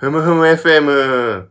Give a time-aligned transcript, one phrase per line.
[0.00, 1.48] ふむふむ FM。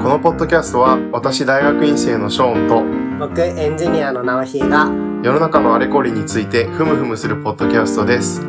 [0.00, 4.92] このポッドキャストは私大学院生のショーン僕エンジニアの直ひがと
[5.24, 8.42] 世の中のあれこれについてふむふむするポッドキャストです。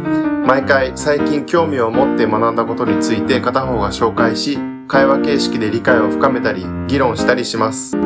[0.46, 7.98] 毎回最近興味を持って学んだことについて片方が紹介し、会話形式で理解を深めたり議論したりします。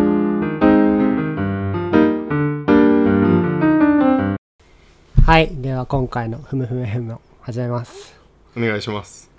[5.25, 8.20] はいでは今回のふむふむ FM を始めます
[8.57, 9.29] お願いします。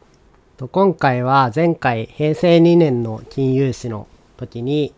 [0.56, 4.94] と今回は前回平成2年の金融史の時に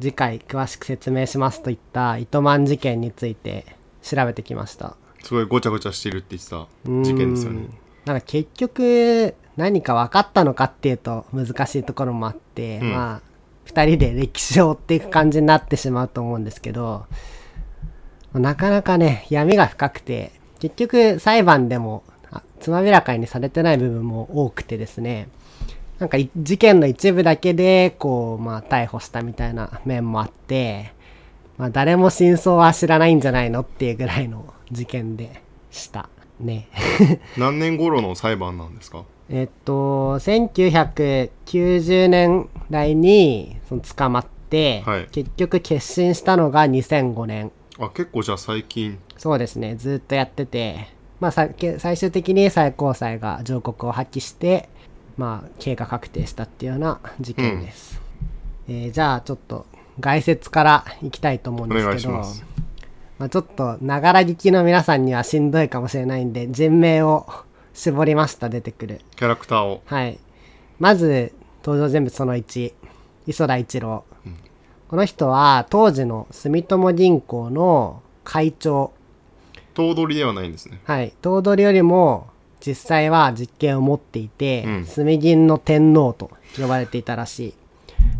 [0.00, 3.66] 次回詳しく説明しますといった糸満事件について
[4.02, 7.68] 調べてきましたすごいごちゃごちゃしてるって言ってた事件ですよね。
[8.04, 13.30] なんか結局何か分かったのかっていうと難しいところもあって、うんまあ
[13.66, 17.06] 2人で歴史を追っていく感じになってしまうと思うんですけど
[18.32, 22.09] なかなかね闇が深くて結局裁判でもあ
[22.60, 25.28] つまびらかにされてない部分も多くてですね
[25.98, 30.92] なんかい事件の一部だけでこうまあ逮捕したみたいな面もあって
[31.58, 36.08] まあ誰も真相は知らないんじゃないのっていうぐらいの事件でした
[36.38, 36.68] ね。
[37.36, 39.04] 何年頃の裁判なんですか？
[39.28, 47.52] えっと、1990年代にその捕まって、はい結局決心したのが2005年。
[47.78, 48.98] あ、結構じゃあ最近。
[49.16, 50.88] そうですね、ずっとやってて、
[51.20, 54.68] まあ、最終的に最高裁が上告を発揮して、
[55.16, 58.00] まあ、刑が確定したっていうような事件です。
[58.68, 59.66] えーじゃあ、ちょっと
[59.98, 62.42] 概説からいきたいと思うんですけど、し
[63.18, 67.26] まあ、ちょっと、ながら聞きの皆さんにはしんどいかもしれないんで、人名を
[67.74, 69.00] 絞りました、出てくる。
[69.16, 69.82] キャラクターを。
[69.84, 70.18] はい。
[70.78, 72.72] まず、登場人物その1、
[73.26, 74.04] 磯田一郎。
[74.88, 78.92] この人は、当時の住友銀行の会長。
[79.74, 80.80] 頭取ではないんですね。
[80.84, 81.12] はい。
[81.22, 82.28] 頭取よりも、
[82.60, 87.54] 実際は実権を持っていて、うん住銀の天皇と呼ばれていたらしい。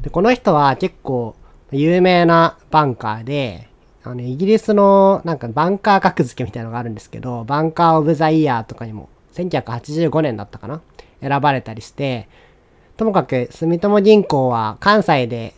[0.02, 1.34] で、この人は結構、
[1.72, 3.68] 有名なバンカーで、
[4.02, 10.80] あの、イギリスの、なんか、バンカー格付けみたいなのがあるんですけど、バンカー・オブ・ザ・イヤーとかにも、1985年だったかな
[11.20, 12.28] 選ばれたりして、
[12.96, 15.54] ともかく、住友銀行は関西で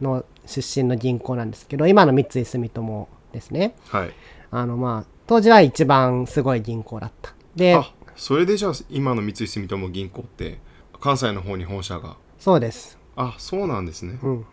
[0.00, 3.74] の出身の銀行なんですけど、今の三井住友ですね。
[3.88, 4.10] はい。
[4.50, 7.32] あの、まあ、当時は一番すごい銀行だった。
[7.54, 10.58] で、あ、それでじゃあ今の三井住友銀行って
[10.98, 12.16] 関西の方に本社が。
[12.40, 12.98] そうです。
[13.14, 14.18] あ、そうなんですね。
[14.24, 14.46] うん。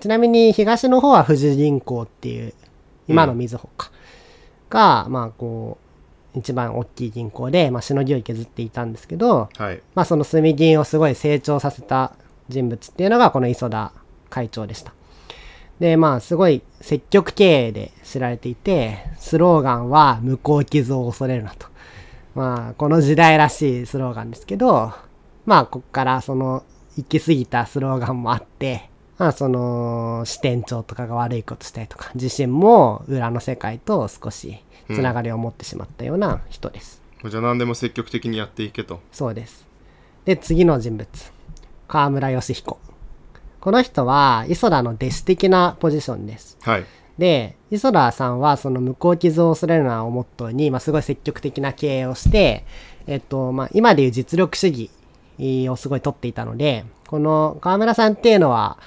[0.00, 2.54] ちなみに東の方は富士銀行っていう、
[3.08, 3.90] 今のみずほか、
[4.70, 5.76] が、まあこ
[6.34, 9.82] う、一番大きい銀行で、まあしのぎを削っていたんですけど、はい。
[9.94, 12.14] まあその住銀をすごい成長させた
[12.48, 13.92] 人物っていうのがこの磯田
[14.30, 14.94] 会長でした。
[15.82, 21.66] で、まあすごい積極経営で知られていて、スローガンは向こう傷を恐れるなと。
[22.36, 24.92] まあこの時代らしいスローガンですけど、
[25.44, 26.62] まあこっからその
[26.96, 37.02] 行き過ぎたスローガンもあって、まあその支店長とかが悪いことしたりとか、自身も裏の世界と少しつながりを持ってしまったような人です。
[37.28, 39.00] じゃあ何でも積極的にやっていけと。
[39.10, 39.66] そうです。
[40.26, 41.08] で、次の人物。
[41.88, 42.78] 河村義彦。
[43.62, 46.58] この人は、磯田の弟子的なポジションです。
[46.62, 46.84] はい。
[47.16, 52.64] で、磯田さんは、その向こう傷を恐れるなをモットーに、まあ、すごい積極的な経営をして、
[53.06, 54.90] えっと、まあ、今でいう実力主義
[55.70, 58.78] をすごい取っていたので、この河村さんっていうのは、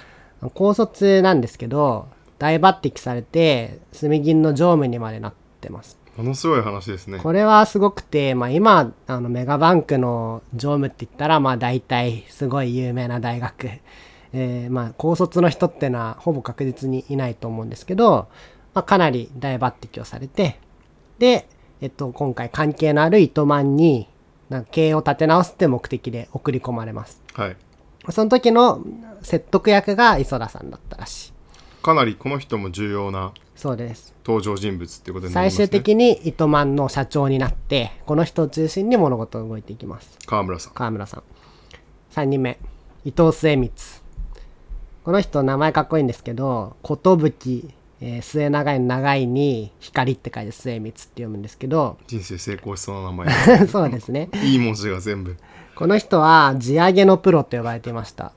[0.56, 5.98] 高卒なんですけど、大抜擢されて、住銀の常務にまでなってます。
[6.18, 7.20] ものすごい話ですね。
[7.20, 13.70] これはすごくて、まあ、今あのメガバンクの常務って言ったらまあ大体すごい有名な大学、
[14.38, 18.28] えーまあ高卒の人ってのはほぼ確実にいないと思うんですけど、
[18.74, 20.60] まあ、かなり大抜擢をされて
[21.20, 21.48] で、
[21.80, 24.10] えっと、今回関係のある糸満に
[24.50, 27.22] なんか経営を立て直すって目的で送り込まれます。
[27.34, 27.58] はい。
[28.12, 28.86] その時の
[29.24, 31.34] 説得役が磯田さんだったらしい。
[31.82, 34.14] かなりこの人も重要なそうです。
[34.26, 35.66] 登場人物っていうことになりますね。
[35.66, 40.18] 最終的に糸満の社長になってこの人を中心に物事が動いていきます。
[40.26, 40.74] 川村さん。
[40.74, 41.24] 川村さん。
[42.14, 42.60] 3人目。
[43.06, 43.72] 伊藤末光
[45.06, 46.98] この人名前かっこいいんですけど寿、
[48.02, 53.68] えー末長いの長いに光って書いて末光って読むんですけど人生成功しそうな名前。
[53.70, 55.38] そうですねいい文字が全部。
[55.76, 58.32] この人は地上げのプロと呼ばれていました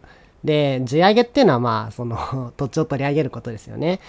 [0.44, 4.00] で地上げっていうのはまあその 土地を取り上げることですよね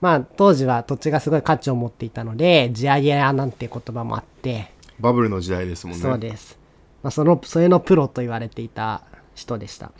[0.00, 6.02] まあ当時は土地がすごい価値を持っていたので地上げ屋なんて言葉もあってバブルの時代ですもんね。
[6.02, 6.58] そうです。
[7.02, 9.02] まあ、その、それのプロと言われていた
[9.34, 9.92] 人でした。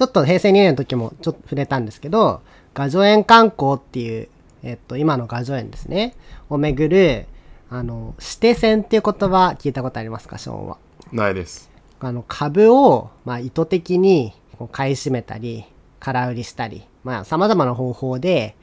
[0.00, 2.40] ちょっと平成2年の時もちょっと触れたんですけど、
[2.72, 4.28] 画助園観光っていう、
[4.62, 6.14] えっと、今の画助園ですね、
[6.48, 7.26] をめぐる、
[7.68, 10.78] あの、指定線っていう言葉聞いたことありますか、ショーンは？
[11.12, 11.70] ないです。
[12.00, 14.32] あの株を、まあ、意図的に
[14.72, 15.66] 買い占めたり、
[15.98, 18.56] 空売りしたり、まあ様々な方法で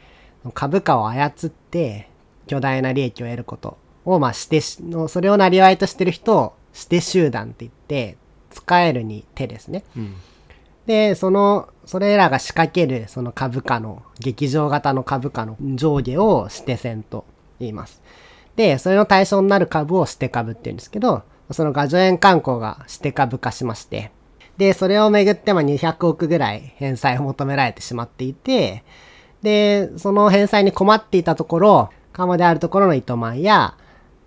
[0.56, 2.10] 株価を操って
[2.48, 8.18] 巨大な利益を得ることを、まあしてし、のそれをなりわいとしてる人をして集団って言って、
[8.50, 9.84] 使えるに手ですね。
[9.96, 10.16] うん。
[10.88, 17.26] で、その、それらが仕掛けるその株価の、劇場型の株価の上下を指定線と
[17.60, 18.02] 言います。
[18.56, 24.12] で、それの対象になる株を指定株って言うんですけど、その画助園観光が指定株化しまして、
[24.58, 28.84] で、それをめぐってまあ200億ぐらい返済を求められてしまっていて、
[29.44, 33.76] で、その返済に困っていたところ、カモであるところの糸満や、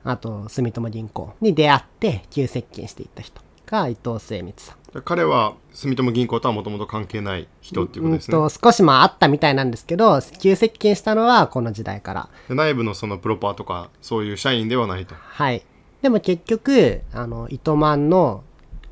[0.05, 5.03] あと、住友銀行に出会って急接近していった人が伊藤末光さん。
[5.03, 8.37] 彼は住友銀行とはもともと関係ない人っていうことですね。
[8.37, 15.15] うんと少しまああったみたいなんですけど急接近したのはこの時代からで内部のそのプロパーとかそういう社員ではないと。
[15.15, 15.63] はい
[16.03, 18.43] でも結局あの糸満の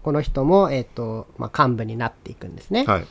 [0.02, 3.06] この人も、えっとまあ、幹部になっていくんですね、はい。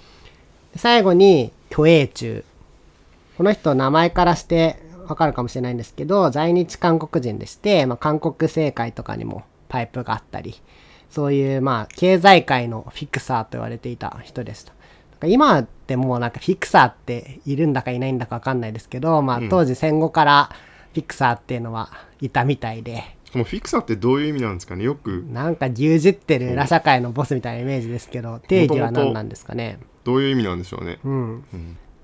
[0.75, 2.45] 最後に虚栄中
[3.37, 10.55] この人名前からしてわかるかもしれないんですけど在日韓国人でして、まあ、韓国政界とかにもパイプがあったり
[11.09, 14.73] そういうまあ経済界のフィクサーと言われていた人でした
[15.25, 20.49] 今ってもうなんかフィクサーっているんだかいないんだかわかんないですけど、まあ当時戦後から
[20.93, 21.89] フィクサーっていうのは
[22.21, 24.83] いたみたいで、このフィクサーってどういう意味なんですかね？
[24.83, 29.79] よくなんか牛耳ってる裏社会のボスみたいなイメージですけど、定義は何なんですかね？
[30.03, 30.99] どういう意味なんでしょうね？
[31.03, 31.43] うん。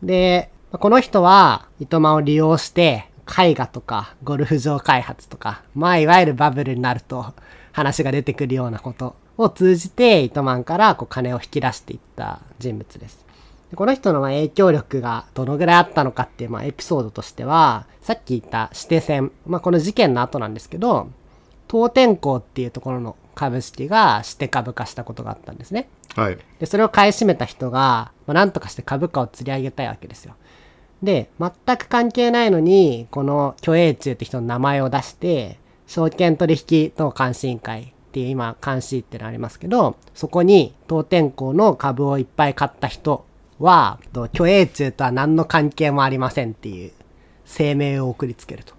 [0.02, 7.34] で、この人は糸満を利用して、絵画とかゴルフ場開発とか、まあいわゆるバブルになると
[7.74, 13.26] 話が出てくるようなことを通じて糸満からこう金を引き出していった人物です。
[13.72, 21.10] でこの人のまあ影響力がどのぐらいあったのかっていうまあエピソードとしては、さっき言った指定線、まあこの事件の後なんですけど、
[21.70, 25.90] 東天港っていうところの株式が指定株化したことがあったんですね。
[26.16, 26.38] はい。
[26.60, 30.36] で、それを買い占めた人が、まあ、なんとかして株価を釣り上げたいわけですよ。
[31.02, 35.58] で、全く関係ないのに、この虚栄中って人の名前を出して、
[35.94, 43.28] 証券取引等監視委員会っていう今、監視ってのありますけど、そこに東天港の株をいっぱい買った人
[43.60, 44.00] は、
[44.34, 46.92] 虚栄中とは何の関係もありませんっていう
[47.46, 48.74] 声明を送りつけると。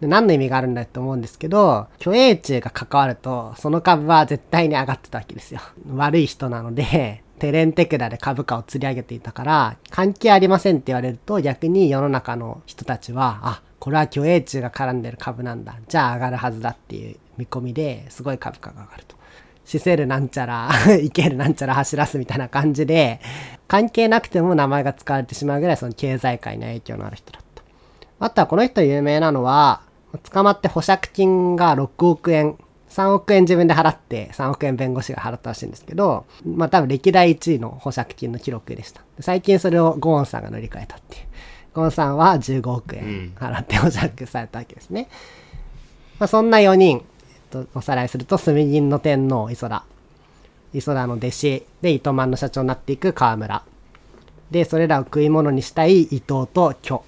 [0.00, 5.60] で何の意味があるんだって思うんですけど、虚栄中が関わると、その株は絶対に上がってたわけですよ。
[5.96, 15.74] 悪い人なので、テレンテクラで株価を釣り上げていたから、関係ありませんって言われると、逆に世の中の人たちは、あ、これは虚栄中が絡んでる株なんだ。
[15.88, 19.16] じゃあ上がるはずだっていう見込みですごい株価が上がると。
[19.64, 23.20] 死せるなんちゃら、 生けるなんちゃら走らすみたいな感じで、
[23.68, 27.62] 関係なくても名前が使われてしまうぐらいその経済界に影響のある人だった。
[28.18, 29.80] あとはこの人有名なのは、
[30.30, 32.56] 捕まって保釈金が6億円、
[32.90, 39.02] 3億円自分で払って3億円弁護士が払ったらしいんですけど、まあ多分歴代1位の保釈金の記録でした。
[39.20, 41.29] 最近それをゴーンさんが乗り換えたっていう。
[41.74, 45.08] ゴーンさんは15億円払って保釈されたわけですね。
[46.18, 49.84] まあそんな4人、えっと、おさらいすると、住銀の天皇、磯田。
[50.72, 53.62] 磯田の弟子で糸満の社長になっていく河村。
[54.50, 57.04] で、それらを食い物にしたい伊藤と巨。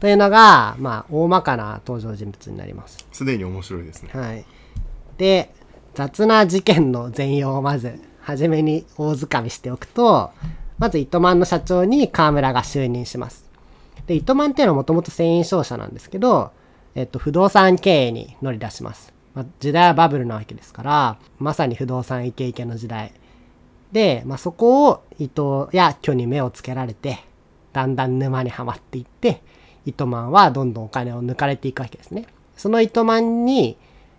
[0.00, 3.06] というのが、まあ、大まかな登場人物になります。
[3.12, 4.10] すでに面白いですね。
[4.12, 4.44] はい。
[5.16, 5.54] で、
[5.94, 10.32] 雑な事件の全容をまず、初めに大掴みしておくと、
[10.78, 13.45] まず糸満の社長に河村が就任します。
[14.06, 16.52] で、糸満っていうのはもともと繊維商社なんですけど、
[16.94, 19.12] えっと、不動産経営に乗り出します。
[19.34, 23.12] まあ、時代はバブルなわけですから、まさに不動産イケイケの時代。
[23.92, 27.18] で、まあ、そこを伊藤や巨に目をつけられて、
[27.72, 29.42] だんだん沼にはまっていって、
[29.84, 32.26] 糸満はどんどんお金を抜かれていくわけですね。
[32.56, 33.76] その糸満に、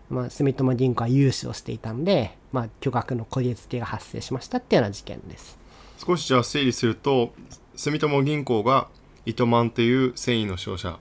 [0.09, 5.57] まあ、住友銀行は融資をしていたので、まあ、巨額のこぎつけが発生しましたっていうような事件です。
[5.97, 7.33] 少しじゃあ整理すると
[7.75, 8.87] 住友銀行が
[9.27, 10.97] 糸満という繊維の商社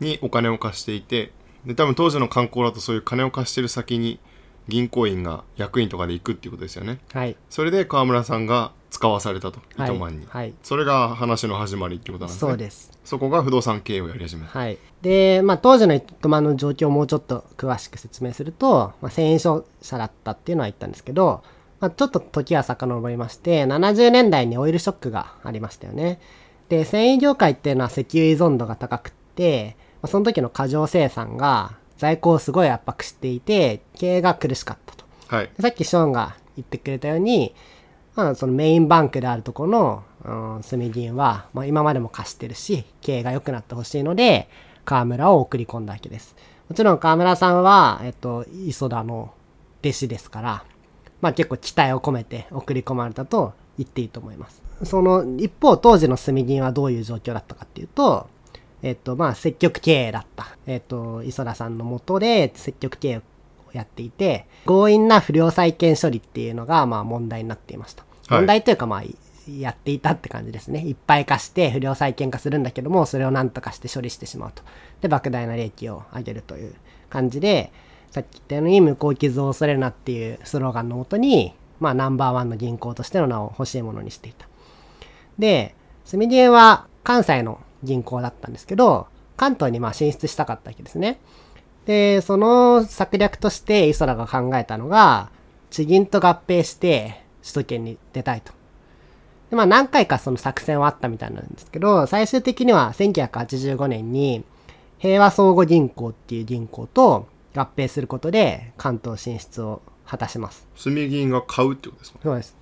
[0.00, 1.32] にお金を貸していて
[1.64, 4.20] で多分当時の観光だとそういう金を貸してる先に
[4.68, 7.36] 銀行員が役員とかで行くっていうことですよねはい。
[7.48, 10.54] それで川村さんが使わされたとはい糸満に、はい。
[10.62, 12.90] それが話の始まりってことなんですねそうです。
[13.04, 14.78] そこが不動産経営をやり始めたはい。
[15.00, 21.42] で、まあ、当時の糸満の状況をもうちょっと詳しく説明すると、まあ、繊維商社だったっていうのは言ったんですけど、
[21.80, 26.20] まあ、ちょっと時は遡りまして、70年代にオイルショックがありましたよね。
[26.70, 35.04] で、繊維業界っていうのは石油依存度が高くって、まあ、その時の過剰生産が在庫をすごい圧迫していて、経営が苦しかったと。
[35.26, 37.54] はいでさっきショーンが言ってくれたように、
[38.14, 40.02] まあ、そのメインバンクであるところの、
[40.56, 44.48] うん、住銀は、まあ、今までも貸してるし、経営が良くなってほしいので、
[44.84, 46.36] 河村を送り込んだわけです。
[46.68, 49.34] もちろん河村さんは、えっと、磯田の
[49.82, 50.64] 弟子ですから、
[51.20, 54.69] まあ結構期待を込めて送り込まれたと言っていいと思います。
[54.84, 58.28] その一方当時の住銀はどういう状況だったかっていうと、
[58.82, 60.56] えっとまあ積極経営だった。
[60.66, 63.22] えっと、磯田さんのもとで積極経営を
[63.72, 68.02] やっていて、強引な不良債権処理っていうのがまあ問題になっていました。
[68.02, 68.10] はい
[68.40, 69.02] 問題というかまあ、
[69.58, 70.84] やっていたって感じですね。
[70.86, 74.62] いっぱい化して不良債権化するんだけども、それを何とかして処理してしまうと。
[75.00, 76.74] で、莫大な利益を上げるという
[77.08, 77.72] 感じで、
[78.10, 84.49] さっき言ったように無効傷を恐れるなっていうスローガンのもとに、まあナンバーワンの銀行としての名を欲しいものにしていた。
[85.40, 89.06] で、住銀は関西の銀行だったんですけど、
[89.36, 91.18] 関東にまあ進出したかったわけですね。
[91.86, 95.30] で、その策略として磯田が考えたのが、
[95.70, 98.52] 地銀と合併して首都圏に出たいと。
[99.50, 104.44] で、まあ何回かその作戦はあったみたいなんですけど、最終的には1985年に
[104.98, 110.66] 平和相互銀行っていう銀行と合併することで関東進出を果たします。
[110.76, 112.18] 住銀が買うってことですか？
[112.22, 112.56] そうです。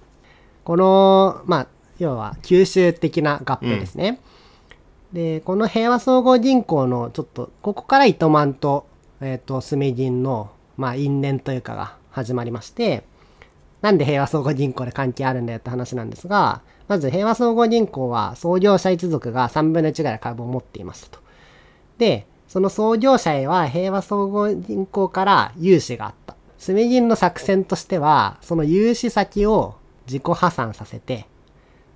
[0.64, 1.66] この、まあ、
[1.98, 4.20] 要は九州的な合併ですね。
[5.12, 8.86] で、この平和総合銀行のちょっと、ここから糸満と、
[9.20, 13.04] えっ、と、住銀の、まあ、因縁というかが始まりまして、
[13.80, 21.22] なんで平和総合銀行で関係あるんだよって話なんですが、まず平和総合銀行は創業者一族が3分の1ぐらい株を持っていましたと。
[21.98, 26.34] で、その創業者へは平和総合銀行から融資があった。
[26.58, 29.76] 住銀の作戦としては、その融資先を
[30.06, 31.26] 自己破産させて、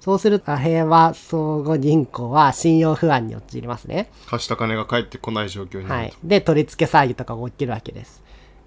[0.02, 4.10] そうすると平和総合銀行は信用不安に陥りますね。
[4.26, 6.28] 貸した金が返ってこない状況になると、はい。
[6.28, 8.20] で、取り付け騒ぎとかが起きるわけです。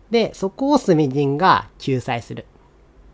[0.09, 2.45] で、そこを住銀が救済する。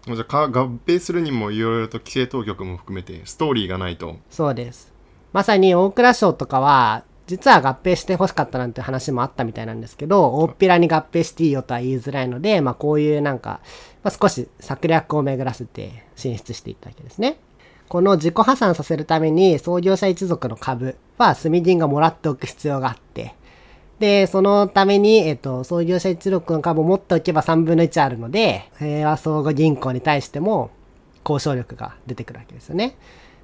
[0.06, 4.94] じゃあか合併するにもいろいろと規制当局も含めてストーリーがないとそうです。
[5.34, 13.62] まさに大蔵省とかは、実は合併して欲しかったなんて話もあったみたいなんですけど、大っぴらに合併していいよとは言いづらいので、まあこういうなんか、
[14.04, 17.40] まあ、少し策略を巡らせて進出していったわけですね。
[17.92, 23.36] この自己破産させるために創業者一族の株は住銀がもらっておく必要があって、
[24.00, 30.72] で、そのために、えっと、創業者一族の株を持っておけば3分の1あるので、平和総合銀行に対しても
[31.26, 32.96] 交渉力が出てくるわけですよね。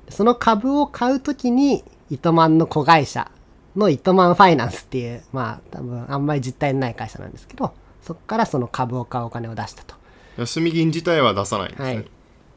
[0.07, 3.29] その株を買うときに、糸満の子会社
[3.75, 10.45] の糸満ファイナンスっていう、まあ多分あんまり実態のない会社なんですけど、そこからその株を買うお金を出したと。
[10.45, 12.05] 住銀自体は出さないんですね、はい。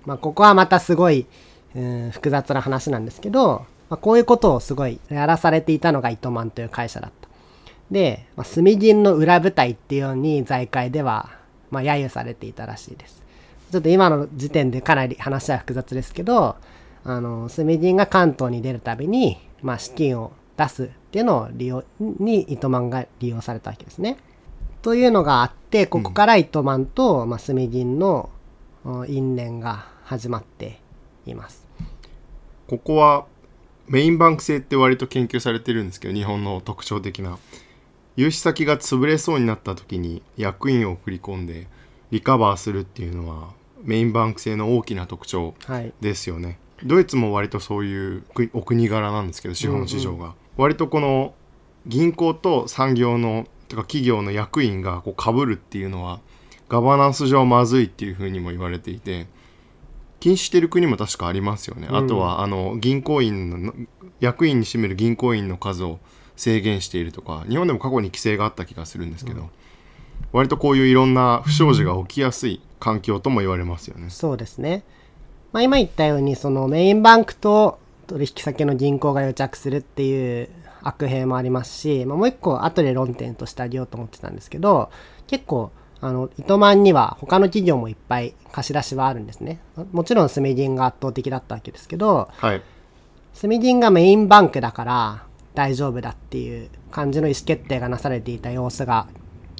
[0.06, 1.26] まあここはまたすごい、
[1.75, 7.29] うん、複雑な話なんですけど、まあ、こういうことをすごいやらされていたのが糸満という会社だった。
[7.91, 11.31] で、まあ、住銀の裏舞台っていうように財界では、
[11.71, 13.23] まあ、揶揄されていたらしいです。
[13.73, 16.57] ちょっと今の時点でかなり話は複雑ですけど、
[17.05, 24.17] あの、住銀が関東に出るたびに、まあ、資金を出すっていうのを利用、に糸満が利用されたわけですね。
[24.83, 28.31] というのがあって、ここから糸満と、まあ、住銀の
[29.09, 30.79] 因縁が始まって
[31.27, 31.67] います。
[32.67, 33.27] ここは
[33.89, 37.39] メインバンク制って割と研究されてるんですけど日本の特徴的な
[38.17, 41.67] 融資先が潰れそうになった時に役員を送り込んで
[42.12, 43.49] リカバーするっていうのは
[43.83, 45.93] メインバンク制の大きな特徴はい。
[46.00, 51.35] ですよねドイツも割とそういう国お国柄なんですけど資本市場が、割とこの
[51.87, 56.21] 銀行と産業のとか企業の役員がこう被るっていうのは
[56.69, 59.27] ガバナンス上まずいっていうふうにも言われていて
[60.21, 63.73] 禁止してる国も確かありますよね、あとはあの銀行員の
[64.21, 65.99] 役員に占める銀行員の数を
[66.37, 69.50] 制限しているとか日本でも過去に規制があった気がするんですけど、
[70.33, 74.11] 割とこういういろんな不祥事が起きやすい環境とも言われますよね。
[74.11, 74.83] そうですね。
[75.53, 80.49] まあ、今言ったように、そのメインバンクと取引先の銀行が癒着するっていう
[80.83, 84.91] 悪弊もありますし、まあ、もう一個後で論点としてあげようと思ってたんですけど、
[85.27, 89.61] 結構、あの、糸満には他の企業もいっぱい貸し出しはあるんですね。
[89.92, 92.62] もちろん住銀が圧倒的だったわけですけど、はい
[93.33, 95.23] 住銀がメインバンクだから
[95.54, 99.07] 大丈夫だっていう感じの意思決定がなされていた様子が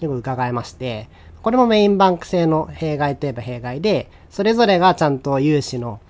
[0.01, 1.09] よく伺えまして、
[1.43, 6.01] これもメインバンク制の弊害といえば弊害で、それぞれがちゃんと融資の、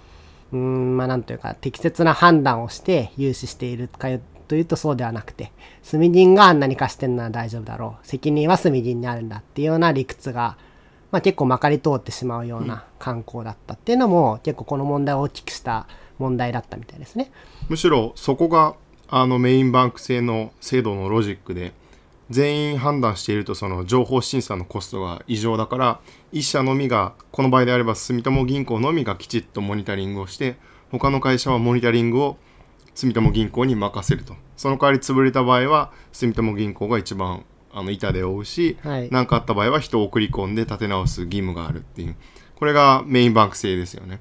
[0.52, 4.08] うーん、まあなんというか適切な判断をして融資しているか
[4.50, 8.04] というとそうではなくて、住銀があんなに貸してんなら大丈夫だろう。
[8.04, 10.59] 責任は住銀にあるんだっていうような理屈が、
[11.12, 15.87] まあ結構まかり通ってしまうような観光だったっていうのも、結構この問題を大きくした
[16.19, 17.30] 問題だったみたいですね。
[17.69, 18.75] むしろそこが
[19.07, 21.73] あのメインバンク制の制度のロジックで
[22.28, 26.00] 全員判断しているとその情報審査のコストが異常だから
[26.33, 30.57] 一社のみがこの場合であれば住友銀行のみがきちっとモニタリングをして
[30.90, 32.37] 他の会社はモニタリングを
[32.94, 42.16] 住友銀行に任せるとその代わり潰れた場合は住友銀行が一番あの板で追うしはい何かあった場合は人を送り込んで立て直す義務があるっていう
[42.56, 44.16] これがメインバンク制ですよね。
[44.16, 44.20] も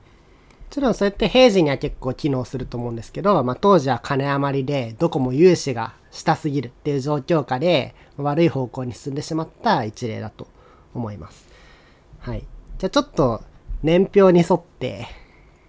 [0.70, 10.48] ちろんそうやって平時には結構機能すると思うんですけど、まあ、当時は金余りでどこも融資がしたすぎるっていう状況下で悪い方向に進んでしまった一例だと
[10.94, 11.48] 思います。
[12.20, 12.46] はい。
[12.78, 13.42] じゃあちょっと
[13.82, 15.08] 年表に沿って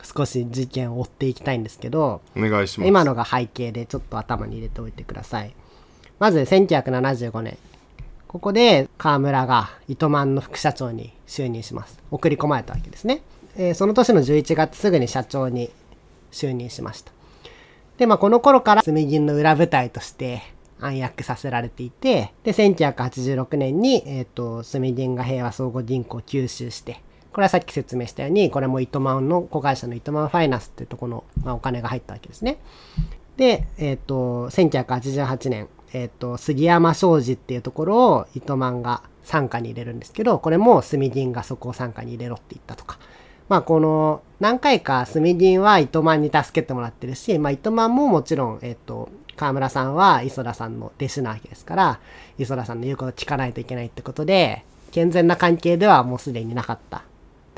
[0.04, 2.88] 少し事件を追っていきたいんですけど、お願いします。
[2.88, 5.54] 今のが背景でちょっと頭に入れておいてください。
[6.18, 7.58] まず1975年。
[8.28, 11.98] ここで河村が糸満の副社長に就任します。
[12.10, 13.22] 送り込まれたわけですね。
[13.56, 15.70] えーその年の11月すぐに社長に
[16.30, 17.12] 就任しました。
[17.98, 20.42] で、まあこの頃から住銀の裏舞台として
[20.80, 32.58] 暗躍させられていて、で、1986年に、えっ、と、住銀が平和総合銀行を吸収して、これはさっき説明したように、これも糸満の子会社の糸満ファイナンスっていうところの、まあ、お金が入ったわけですね。
[33.36, 42.98] で、えっ、と、1988年、えっ、と、杉山商事っていうところを糸満が傘下に入れるんですけど、これも住銀がそこを傘下に入れろって言ったとか。
[43.48, 52.00] まあ、この、何回か住銀は糸満に助けてもらってるし、まあ、糸満ももちろん、えっ、と、河村さんは磯田さんの弟子なわけですから、
[52.38, 57.04] 磯田さんの言うことを聞かないといけないってことで、健全な関係ではもうすでになかった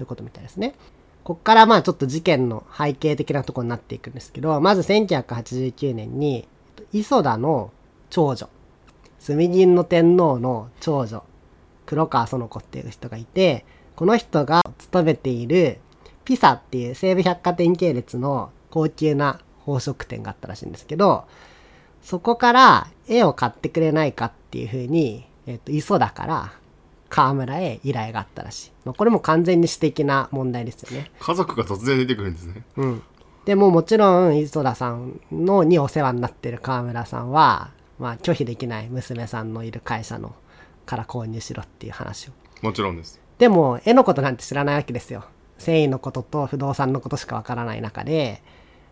[0.03, 0.75] ということみたいですね。
[1.23, 6.49] こっからまあちょっと事件の背景的なところになっていくんですけど、まず1989年に、
[6.93, 7.71] 磯田の
[8.11, 8.49] 長女、
[9.21, 11.23] 住銀の天皇の長女、
[11.87, 15.79] 黒川園子っていう人がいて、この人が勤めている
[16.25, 21.27] ピサっていう西武百貨店系列の高級な宝飾店があったらしいんですけど、
[22.03, 26.53] そこから絵を買ってくれないかっていう風に、えっ、と、磯田から
[27.13, 28.73] 河村へ依頼があったらしい。
[28.87, 31.11] まあ、これも完全に私的な問題ですよね。
[31.21, 32.65] 家族が突然出てくるんですね。
[32.77, 33.03] うん。
[33.45, 40.35] でももちろん磯田さんのにお世話になってる河村さんは、まあ拒否できない娘さんのいる会社の
[40.87, 42.33] から購入しろっていう話を。
[42.63, 43.21] もちろんです。
[43.37, 45.25] でも絵のことなんて知らないわけですよ。
[45.59, 48.43] 繊維のことと不動産のことしかわからない中で、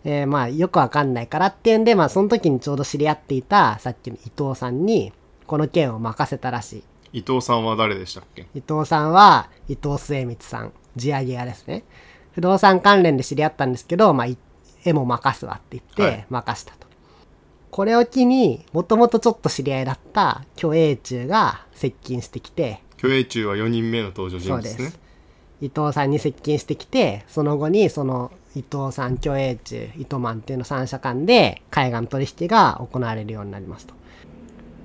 [0.04, 5.14] えーまあよくわかんないからっていうんで、まあその時にちょうど知り合っていたさっきの伊藤さんに
[5.46, 6.84] この件を任せたらしい。
[7.12, 8.46] 伊藤さんは誰でしたっけ？
[8.54, 11.84] 伊藤さんは伊藤末光さん、地上げ屋ですね。
[12.32, 14.38] 不動産関連で知り合ったんですけど、まあ、い
[14.84, 16.86] 絵も任すわって言って、はい任したと。
[17.70, 25.00] これを機に、もともとちょっと知り合いだった虚栄中が接近してきて、虚栄中は4人目の登場人物ですねす。
[25.60, 33.94] 伊藤さんに接近してきて、その後にその伊藤さん、虚栄中、糸満っていうの3社間で海岸取引が行われるようになりますと。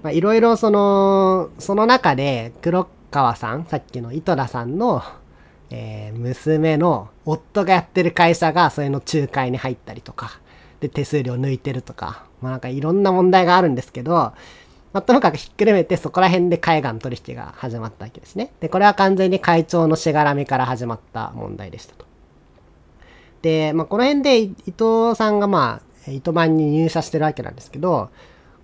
[0.06, 5.02] まあ、いろいろその、その中で黒川さん、さっきの井戸田さんの、
[5.72, 10.40] えー娘の夫がやってる会社がそれの仲介に入ったりとか、
[10.80, 14.36] で手数料抜いてるとか、まあなんかいろんな問題があるんですけど、ま
[14.94, 18.54] あ、ともかくひっくるめてそこら辺で海岸取引が始まったわけですね。
[18.60, 22.06] で、これは完全に会長のしがらみから始まった問題でしたと。
[23.42, 28.12] で、まあ、この辺で伊藤さんがまあ、糸満に入社してるわけなんですけど、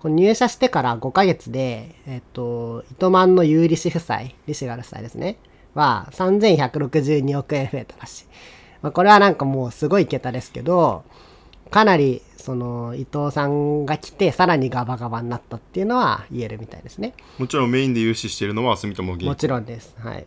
[0.02, 5.36] この入社してから5ヶ月で、えっと、糸満の有利子負債、利子がある負債ですね、
[5.74, 8.24] は3162億円増えたらしい。
[8.82, 11.04] まあ、これはなんかもうすごい桁ですけど、
[11.70, 17.14] かなり、その、伊藤さんが来て、さらにガバガバになったっていうのは言えるみたいですね。
[17.38, 19.26] もちろんメインで融資しているのは住友銀行。
[19.26, 19.94] もちろんです。
[20.00, 20.26] はい。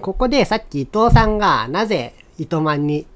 [0.00, 3.06] ここでさっき伊藤さんがなぜ糸満に、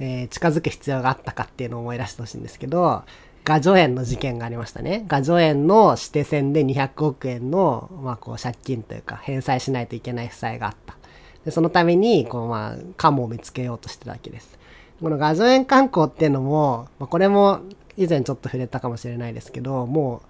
[0.00, 3.04] えー近づく必要があったかっていうのを思い出してほしいんですけど、
[3.44, 5.04] 画助園の事件がありましたね。
[5.08, 10.96] 画助園の指定線で200億円の、まあこう借金というか返済しないといけない負債があった。
[11.44, 14.58] で、そのために、こうまあ、カモを見つけようとしてたわけです。
[15.00, 17.60] この画助園観光っていうのも、まあ、これも
[17.96, 20.22] 以前ちょっと触れたかもしれないですけど、も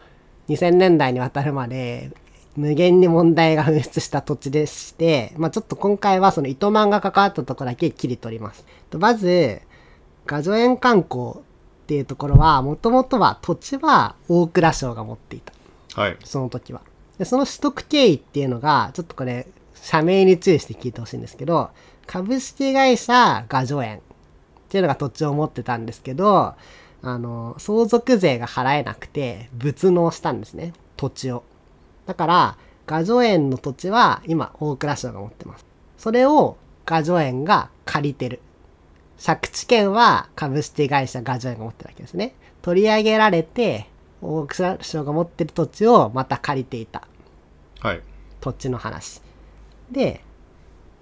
[0.48, 2.12] う2000年代にわたるまで
[2.56, 8.64] 無限に問題が噴出した土地でして、まあ、ちょっと今回はその糸満が関わったとこだけ切り取ります。
[8.90, 9.60] とまず、
[10.26, 11.42] 画助園観光
[11.90, 15.52] っていうところは、もともとは土地は大蔵省が持っていた。
[16.00, 16.16] はい。
[16.22, 16.82] その時は。
[17.18, 21.70] で、その取得経緯っていうのが、ちょっとこれ、社名に注意して聞いてほしいんですけど、
[22.06, 24.00] 株式会社画助園っ
[24.68, 26.54] ていうのが土地を持ってたんですけど、
[27.02, 30.74] あの、相続税が払えなくて、物納したんですね。
[30.96, 31.42] 土地を。
[32.06, 35.66] だから、画助園の土地は今、大蔵省が持ってます。
[35.98, 38.40] それを画助園が借りてる。
[39.22, 42.34] 借地権は株式会社画助園が持ってるわけですね。
[42.62, 43.86] 取り上げられて、
[44.22, 47.06] 大蔵省が持ってる土地をまた借りていた
[47.80, 48.02] はい。
[48.40, 49.22] 土地の話。
[49.90, 50.22] で、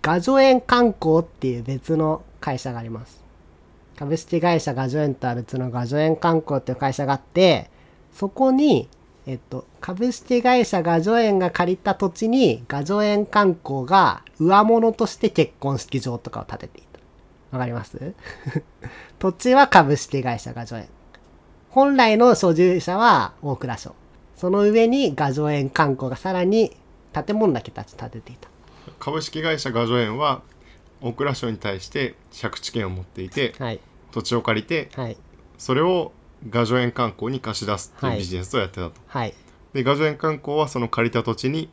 [0.03, 3.23] 画助園観光っていう別の会社があります。
[3.97, 7.71] 株式会社画助園とは別の画助園観光っていう会社があって、
[8.13, 8.89] そこに、
[9.27, 16.88] えっと、株式会社画助園が借りた土地に画助園観光が上物として結婚式場とかを建てていた。
[17.51, 18.15] わかります？
[19.19, 20.89] 土地は株式会社画助園。
[21.71, 23.95] 本来の所有者は大蔵省。
[24.37, 26.77] その上に画助園観光がさらに
[27.13, 28.49] 建物だけ建てていた。
[28.99, 30.43] 株式会社画助園は
[31.01, 33.81] 大蔵省に対して借地権を持っていてはい。
[34.13, 35.17] 土地を借りてはい。
[35.59, 36.13] それを
[36.49, 39.35] 画助園観光に貸し出すっていうはいビジネスをやってたと、はい。
[39.73, 41.69] で画助園観光はその借りた土地に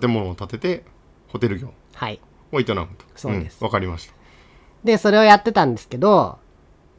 [0.00, 0.84] 建物を建てて
[1.28, 2.20] ホテル業はい。
[2.52, 2.86] を営むと
[3.16, 4.14] そうですんわ、かりました
[4.84, 6.38] で、それをやってたんですけど、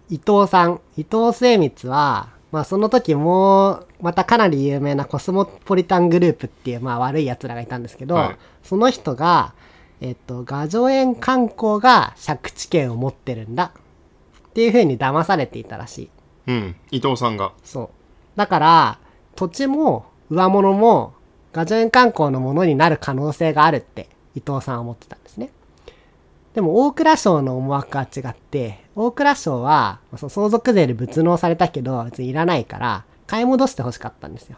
[0.10, 9.54] 伊藤さん、伊藤末光は、まあその時もう、またかなり有名なコスモポリタングループっていう、まあ悪い奴らがいたんですけど、はいその人が、
[10.00, 13.74] えっと、画助園観光が借地権を持ってるんだ。
[14.50, 16.10] っていう風に騙されていたらしい。
[16.48, 17.90] うん伊藤さんがそう。
[18.38, 19.00] だから、
[19.36, 21.14] 土地も上物も
[21.52, 25.50] 画助園観光のものになる可能性があるって伊藤さんは思ってたんですね。
[26.54, 34.58] でも大蔵省の思惑は違って、大蔵省は相続税で物納されたけど別にいらないから買い戻して欲しかったんですよ。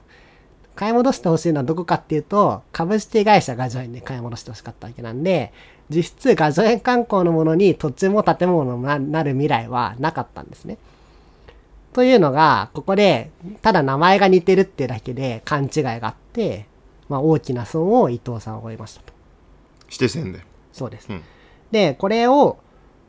[0.75, 5.53] 買い戻してほしいのはどこかっていうと、株式会社画助園で買い戻してほしかったわけなんで、
[5.89, 10.77] 実質画助園観光のものに土地も建物もななる未来はなかったんですね。
[11.93, 13.31] というのが、ここで、
[13.61, 16.65] ただ名前が似てるってだけで勘違いがあって、
[17.07, 19.13] まあ大きな損を伊藤さんは負いましたと。
[19.87, 20.41] して線で
[20.73, 21.07] そうです。
[21.09, 21.21] うん
[21.71, 22.57] で、これを、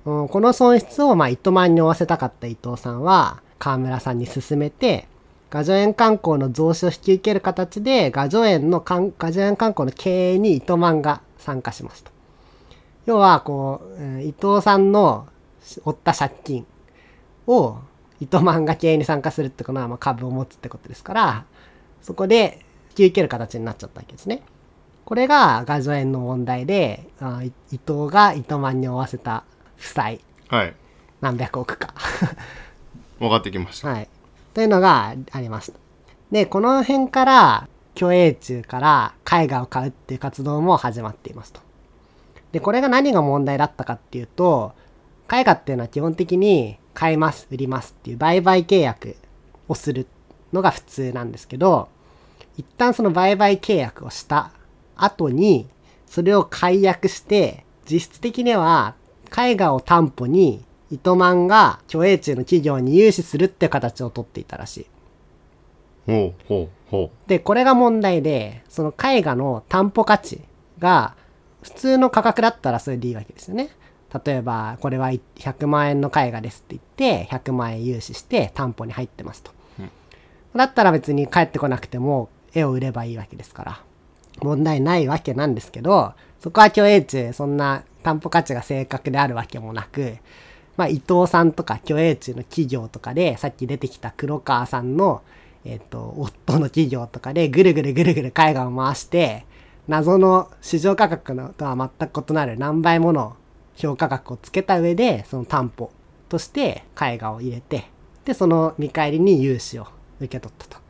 [0.04, 5.08] うんこの損失をまあ糸満に負わせたかった伊藤さんは、河村さんに勧めて、
[5.50, 12.10] 画助園観光の増資を引き受ける形で、画助園の観、画助園観光の経営に糸満が参加しますと。
[13.06, 15.26] 要は、こう、伊藤さんの
[15.84, 16.66] 負った借金
[17.46, 17.78] を
[18.20, 21.44] 糸満が経営に参加するってことは、まあ株を持つってことですから、
[22.02, 24.42] そこで引き受ける形になっちゃったわけですね。
[25.06, 29.44] これが画助園の問題で、あい伊藤が糸満に負わせた
[29.76, 30.74] 負債、はい
[31.20, 31.94] 何百億か。
[33.20, 34.08] 分かってきましたはい。
[34.52, 35.78] というのがありました。
[36.32, 41.60] で、この辺から、虚栄中から絵画を買うっていう活動も始まっていますと。
[42.50, 44.74] で、これが何が問題だったかっていうと、
[45.32, 49.16] 絵画っていうのは基本的に買います、売りますっていう売買契約
[49.68, 50.08] をする
[50.52, 51.88] のが普通なんですけど、
[52.58, 54.50] 一旦その売買契約をした
[54.96, 55.68] 後に、
[56.06, 58.94] それを解約して、実質的には
[59.36, 64.86] 絵画を担保に糸満が虚栄中の企業に融資するって形をとっていたらしい。
[66.06, 70.40] ほうほうほで、これが問題で、その絵画の担保価値
[70.78, 71.14] が
[71.62, 73.70] 普通の価格だったらそれでいいわけですよね。
[74.24, 79.50] 例えば、これは100万円の絵画ですって言って、100万円融資して担保に入ってますと。
[80.54, 83.80] だったら別に帰ってこなくても絵を売ればいいわけですから、
[84.40, 90.16] 問題ないわけなんですけど、そこは虚栄中、そんな担保価値が正確であるわけもなく、
[90.76, 95.22] まあ、伊藤さんとか虚栄中の企業とかで、さっき出てきた黒川さんの、
[95.64, 99.44] えっ、と、夫の企業とかでぐるぐるぐるぐる絵画を回して、
[99.88, 103.36] 謎の市場価格のとは全く異なる何倍もの
[103.76, 105.90] 評価額をつけた上で、その担保
[106.28, 107.90] として絵画を入れて、
[108.24, 109.86] で、その見返りに融資を
[110.20, 110.82] 受け取ったと。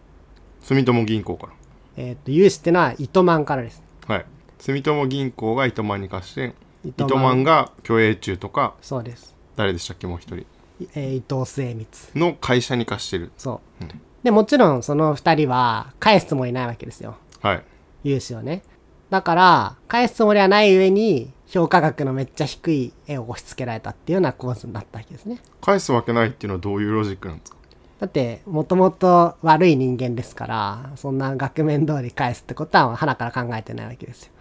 [0.62, 1.52] 住友銀行から
[1.96, 3.82] えっ、と、融資ってのは糸満からです。
[4.08, 4.26] らはい
[4.58, 6.54] 住友銀行が糸満に貸して
[6.84, 9.34] 糸糸満が虚栄中とかそうです。
[9.56, 10.46] 誰でしたっけもう一人？
[10.94, 11.86] えー伊藤末光。
[12.14, 13.84] の会社に貸してるそう。
[14.24, 17.16] で、もちろんその二人は返すつもりないわけですよ。
[17.42, 17.62] はい
[18.04, 18.62] 融資をね。
[19.10, 25.40] だから、返すつもりはない上に、評価額のめっちゃ低い絵を押し付けられたっていうような構図になったわけですね。
[25.60, 27.55] 返すわけないっていうのはどういうロジックなんですか？
[28.00, 34.32] だって、もともと悪い人間ですから、そんな額面通り返すってことは、鼻から考えてないわけですよ。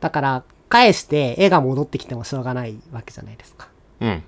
[0.00, 3.68] だから、返して絵が戻ってきてもしょうがないわけじゃないですか。
[4.00, 4.22] うん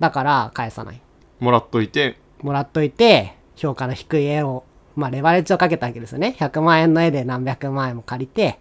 [0.00, 1.00] だから、返さない。
[1.40, 4.64] もらっといてもらっといて、評価の低い絵を、
[4.96, 6.36] まあ、レバレッジをかけたわけですよね。
[6.38, 8.58] 100万円の絵で何百万円も借りて、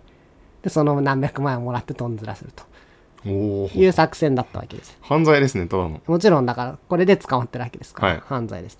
[0.61, 2.63] で、その何百万円をもらってトンズラすると
[3.25, 4.97] おおいう作戦だったわけです。
[5.01, 8.79] 犯罪ですねただのもちろんだから、これで捕まってるわけですから、はい犯罪です。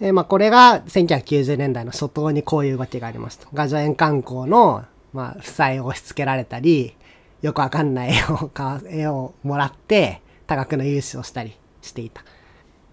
[0.00, 3.48] で、まあ、これが1990年代の初頭にこういう動きがありました。
[3.54, 6.94] 画助園観光の、まあ、負債を押し付けられたり、
[7.42, 12.22] よくわかんない絵を買わ、絵をもらって、多額の融資をしたりしていた。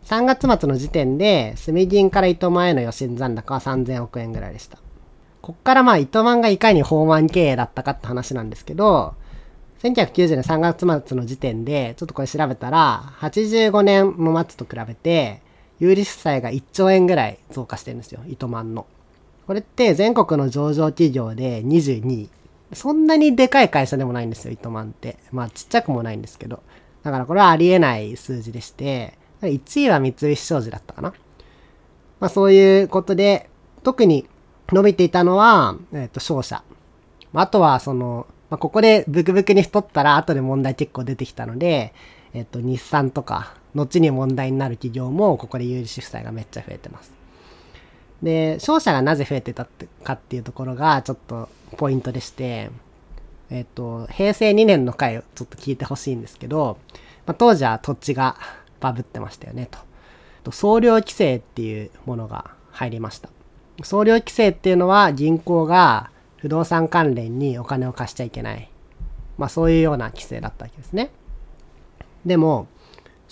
[0.05, 4.77] 3月末の時点で、住銀から糸満への予診残高は3000億円ぐらいでした。
[5.41, 9.15] こっからまあ、糸満がいかに放満経営だったかって話なんですけど、
[9.83, 15.41] 1990年3月末の時点で、ちょっとこれ調べたら、85年の末と比べて、
[15.83, 18.85] 有利負債が1兆円ぐらい増加してるんですよ、糸満の。
[19.45, 22.29] これって全国の上場企業で22位。
[22.71, 25.17] そんなにでかい会社でもないんですよ、糸満って。
[25.33, 26.63] まあちっちゃくもないんですけど。
[27.03, 31.13] だからこれはありえない数字でして、1位は三菱商事だったかな。
[32.21, 33.49] まあそういうことで、
[33.83, 34.25] 特に
[34.71, 36.63] 伸びていたのは、えっ、と、商社。
[37.33, 41.93] あとはその、まあここでブクブクに太ったら後で問題結構出てきたので、
[42.33, 47.11] えっ、と、日産とか、後に問題になる企業もここで有利子負債がめっちゃ増えてます。
[48.21, 52.69] で、商社がなぜ増えてたってかっていうところがちょっとポイントでして、
[53.49, 56.77] えっ、と、平成2年の回をちょっと聞いてほしいんですけど、
[57.25, 58.37] まあ、当時は土地が
[58.79, 59.79] バブってましたよねと。
[60.43, 63.29] と総量規制っていうものが入りました。
[63.83, 68.69] 総量規制っていうのは銀行が不動産関連にお金を貸しちゃいけない。
[69.37, 71.11] まあそういうような規制だったわけですね。
[72.25, 72.67] でも、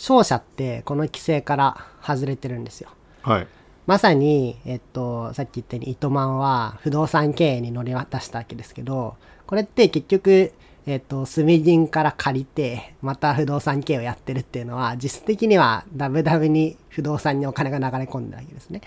[0.02, 2.90] 商社ってこの規制から外れてるんですよ。
[3.22, 3.48] はい。
[3.86, 10.54] まさに、えっと、さっき言ったように糸満は不動産経営に乗り渡したわけですけど、これって結局、
[10.88, 18.82] えっと、住銀から借りて、また不動産経営をやってるっていうのは、実質的にはダブダブに不動産にお金が流れ込んでるわけですね。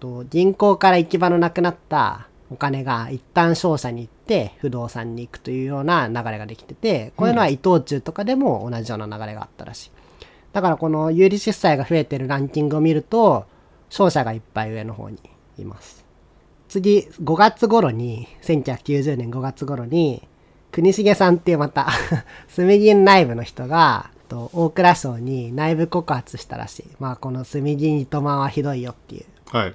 [0.00, 10.01] と銀行から行き場のなくなったお金が一旦商社に行って不動産に行くというような流れができてて、こういうのは伊藤忠とかでも同じような流れがあったらしい。
[10.52, 13.46] だからこの有利子負債が増えてるランキングを見ると、
[13.88, 15.18] 商社がいっぱい上の方に
[15.58, 16.04] います。
[16.68, 20.22] 次、5月頃に、1990年5月頃に、
[20.70, 21.88] 国重さんっていうまた、
[22.48, 26.84] 住銀内部の人が、と大蔵省に内部告発したらしい。
[26.98, 29.24] まあこの住銀糸満はひどいよっていう。
[29.54, 29.70] はい。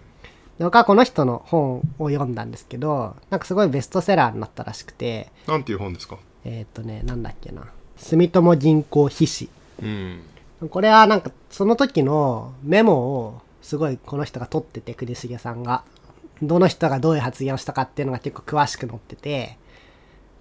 [0.58, 6.18] で僕はこの人の本を読んだんですけど、なんかすごいベストセラーになったらしくて、なんていう本ですか？
[6.44, 7.68] えーっ、とね、なんだっけな。
[7.98, 9.50] 住友銀行筆史。
[9.84, 10.22] うん。
[10.70, 15.84] これはなんかその時のメモをすごいこの人が取ってて栗重さんが。
[16.40, 19.58] どの人がどういう発言をしたかっていうのが結構詳しく載ってて。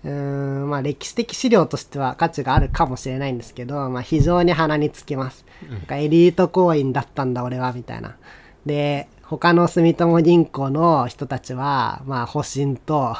[0.05, 8.17] うーんまあ歴史的資料としては価値があるかもしれないんですけど、まあ、非常に鼻につきます、なんかエリート行員だったんだ俺はみたいな。
[8.65, 13.17] で他の住友銀行の人たちはまあ保身と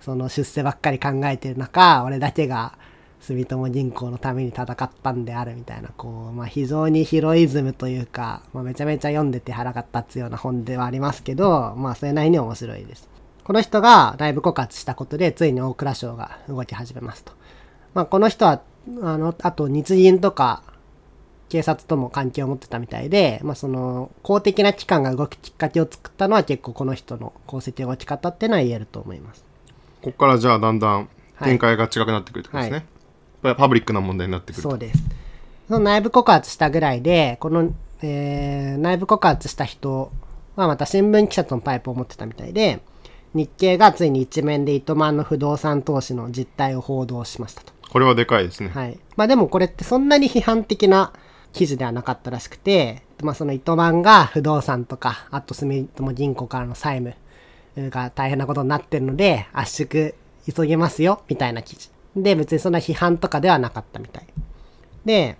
[0.00, 2.76] その出世ばっかり考えてる中俺だけが
[3.26, 13.08] 住友銀行のために戦ったんであるみたいな、こう、まあ、非常にヒロイズムというか、まあ、めちゃめちゃ読んでて腹が立つような本ではありますけど、まあ、それなりに面白いです。
[13.42, 17.32] この人が内部告発したことで、ついに大蔵省が動き始めますと。
[17.94, 18.62] まあ、この人は、
[19.02, 20.62] あの、あと日銀とか、
[21.48, 29.44] 警察とも関係を持ってたみたいで、まあ、その、公的な機関が動くきっかけを作ったのは結構この人の功績の動き方っていうのは言えると思います。
[30.02, 31.08] ここからじゃあだんだん
[31.42, 32.76] 展開が違くなってくるってことですね。
[32.76, 32.95] はい
[33.46, 34.70] これはパブリックな問題になってくると。
[34.70, 34.98] そうです。
[35.68, 40.10] その内部告発したぐらいで、この、えー内部告発した人
[40.56, 42.80] はまた新聞記者とのパイプを持ってたみたいで、
[43.34, 47.72] 日経がついに一面で糸満の不動産投資の実態を報道しましたと。
[47.88, 48.70] これはでかいですね。
[48.70, 48.98] はい。
[49.14, 51.12] まあでもこれってそんなに批判的な
[51.52, 57.00] 記事ではなかったらしくて、まあその糸満が不動産とか、あと住友銀行からの債
[57.76, 60.14] 務が大変なことになってるので、圧縮
[60.52, 61.90] 急げますよ、みたいな記事。
[62.16, 64.26] で、別にそんな批判とかではなかったみたい。
[65.04, 65.36] で、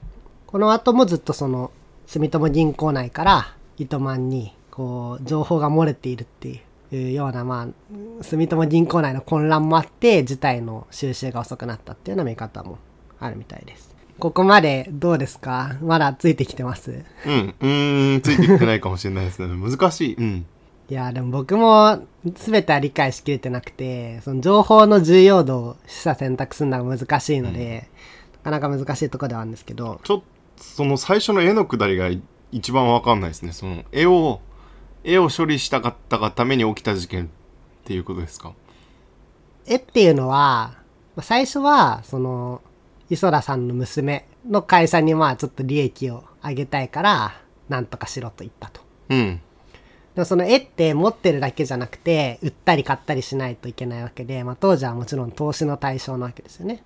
[0.47, 1.71] この後もずっとその、
[2.07, 6.63] 住友銀行内から糸満に、こう、情報が漏れているって
[6.93, 12.79] いうような、まあ、住友銀行内の混乱もあって、事態の収集が遅くなったっていうような見方も
[13.19, 13.97] あるみたいです。
[14.19, 15.77] ここまでどうですか？
[15.83, 17.05] まだついてきてます？
[17.27, 17.55] うん。
[17.61, 19.49] うん、ついてきてないかもしれないですね。
[19.49, 20.15] 難しい。
[20.15, 20.47] うん。
[20.89, 27.89] いや、でも僕も全ては理解しきれてなくて、その情報の重要度を示唆選択するのが難しいので、
[28.45, 30.25] なかなか難しいところではあるんですけど、ちょっと、
[30.63, 32.09] その最初の絵のくだりが
[32.53, 33.53] 一番わかんないですね。
[33.53, 34.41] その絵を、
[35.03, 37.29] 絵を処理したかったがために起きた事件っ
[37.85, 38.53] ていうことですか？
[39.67, 40.75] 絵っていうのは、
[41.17, 42.63] まあ最初は、その、
[43.11, 48.81] 磯田さんの娘の会社にまあちょっと利益を上げたいから、なんとかしろと言ったと。
[49.09, 49.41] うん。
[50.17, 56.83] でもその絵って持ってるだけじゃなくて、売ったり買ったりしないといけないわけで、まあ当時はもちろん投資の対象なわけですよね。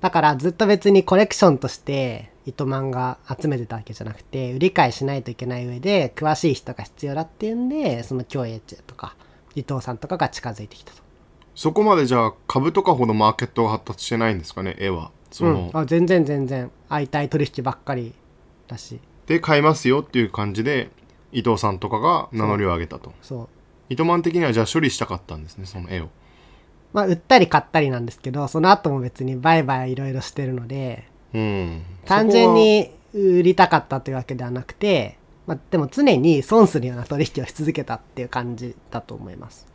[0.00, 9.16] だからずっと別にコレクションとして糸満が集めてたわけじゃなくて、売り買いしないといけない上で、詳しい人が必要だっていうんで、その京栄チェとか、
[9.56, 11.02] 伊藤さんとかが近づいてきたと。
[11.56, 15.10] そこまでじゃあ株とかほどマーケットが発達してないんですかね、絵は。
[15.32, 18.14] その、うん、あ全然全然、相対取引ばっかり
[18.68, 20.90] だし、で買いますよっていう感じで
[21.34, 23.48] 伊藤さんとかが名乗りを上げたとそう。
[23.90, 26.08] 糸満的にはじゃあ処理したかったんですねその絵を
[26.94, 39.66] まあ売ったり買ったりなんですけど、その後も別に売買いろいろしてるので、うん単純に売りたかったというわけではなくて、まあ、でも常に損するような取引をし続けたっていう感じだと思います。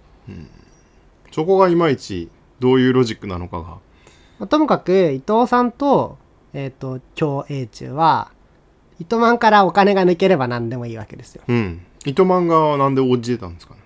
[1.32, 2.30] そこがいまいち
[2.62, 3.64] どういうロジックなのかが。
[4.40, 6.18] まあともかく伊藤さんと、
[6.54, 8.32] えっ、と、京英中は、
[9.00, 11.44] 糸満からお金が抜ければ何でもいいわけですよ。
[11.48, 11.82] うん。
[12.06, 13.80] 糸満がはなんで応じてたんですかね？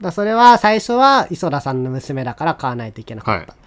[0.00, 3.52] だそれは最初は磯田さんの娘だから買わないといけなかった。
[3.52, 3.58] は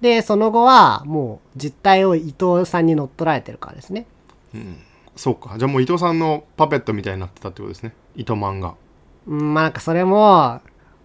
[0.00, 4.06] で、その後はもう実態を伊藤さんに乗っ取られてるからですね。
[5.16, 5.56] そうか。
[5.58, 7.94] じゃあもう伊藤さんのパペットみたいになってたってことですね。
[8.16, 8.74] 糸満が。
[9.26, 10.60] うん、まあなんかそれも、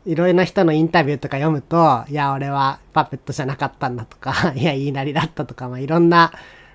[0.05, 6.31] いろいろな人のインタビューとか読むと、いや、俺はパペットじゃなかったんだとか、 いや、言いなりだったとか、まあいろんな、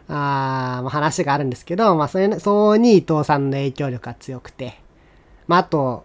[0.08, 4.78] あーまあ話があるんですけど、まあそれ、そうに伊藤さんの影響力が強くて、
[5.46, 6.04] まああと、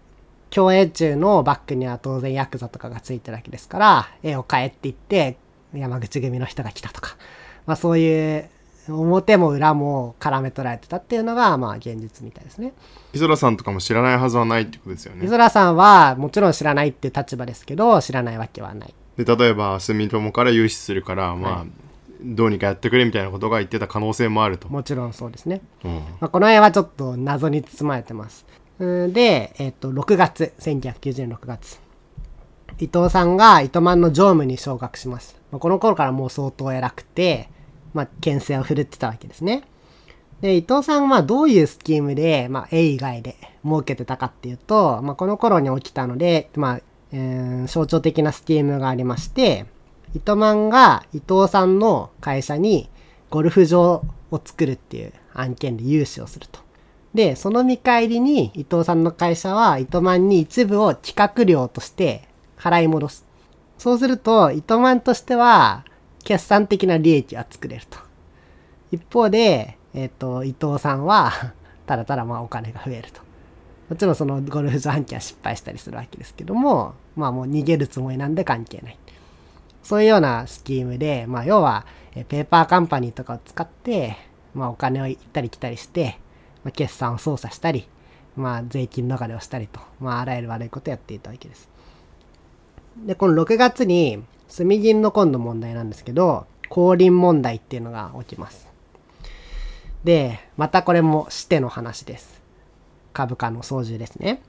[0.49, 5.37] 競泳中のバックには当然ヤクザとかがついてるわけですから、絵を買えって言って、
[5.73, 7.17] 山口組の人が来たとか、
[7.65, 8.49] まあそういう、
[8.89, 12.73] 表も裏も絡め取られてたっていうのが、まあ現実みたいですね。
[13.13, 15.29] 磯田さんとかも知らないはずはないってことですよね伊。
[15.29, 21.65] 空さんはもちろん知らないっていう立場ですけど知らないわけはないで例えば住友から融資するから、まあ、
[22.21, 24.69] どうにかやってくれみたいなことが言ってた可能性もあると。
[24.69, 25.91] もちろんそうですね、うん。
[25.91, 28.45] まあ、この辺はちょっと謎に包まれてます。
[28.79, 31.79] うんで、えっと6月1990年6月。
[32.79, 37.49] 伊藤さんが糸満の常務に昇格します、まあ、この頃からもう相当偉くて
[37.93, 39.63] まあ牽制を振るってたわけですね。
[40.41, 49.65] で伊藤さんはどういうスキームで、まあ、絵以外で儲けてたかっていうと、まあ、この頃に起きたので、まあえー象徴的なスキームがありまして
[50.13, 52.89] 糸満が伊藤さんの会社に
[53.29, 56.59] ゴルフ場を作るっていう案件で融資をすると。
[57.13, 63.25] で、その見返りに伊藤さんの会社は糸満に一部を企画料として払い戻す。
[63.77, 65.85] そうすると、糸満としては
[66.23, 67.97] 決算的な利益は作れると。
[68.91, 71.31] 一方で、えっ、と、伊藤さんは
[71.85, 73.21] ただただまあお金が増えると。
[73.89, 78.97] もちろんそのゴルフ場案件は失敗したりするわけですけども、まあもう逃げるつもりなんで関係ない。
[79.87, 81.85] そういうようなスキームで、まあ要は、
[82.27, 84.17] ペーパーカンパニーとかを使って、
[84.53, 86.19] まあお金を行ったり来たりして、
[86.65, 87.87] まあ、決算を操作したり、
[88.35, 91.69] まあ税金逃れをしたりと、まああらゆる悪いことをやっていたわけです。
[92.97, 98.67] で、この6月に、住銀の今度問題なんですけど、降臨問題っていうのが起きます。
[100.03, 102.41] で、またこれもしての話です。
[103.13, 104.41] 株価の操縦ですね。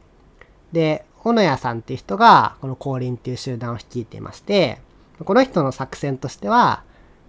[0.72, 4.80] で、小野谷さんっていう人が、この降臨っていう集団を率いていまして、
[5.24, 6.82] この人の作戦としては、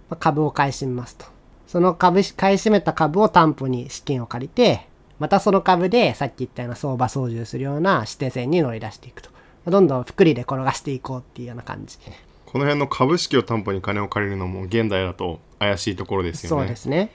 [0.08, 1.26] まあ株を買い占めますと。
[1.66, 9.30] その株し、買い占めた株を担保に資金を借りて、またその株でさっき言ったような相場操縦するような指定線に乗り出していくと。
[9.66, 11.98] どんどん複利で転がしていこうっていうような感じ。
[12.46, 16.62] この辺の株式を担保に金を借りるのも現代だと怪しいところですよね。
[16.62, 17.12] そうですね。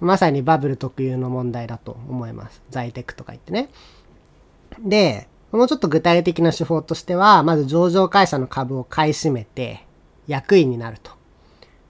[0.00, 2.62] まさにバブル特有の問題だと思います。
[2.70, 3.70] 在テクとか言ってね。
[4.78, 9.84] で、もうちょっと具体的な手法としては、まず上場会社の株を買い占めて、
[10.26, 11.12] 役員になると。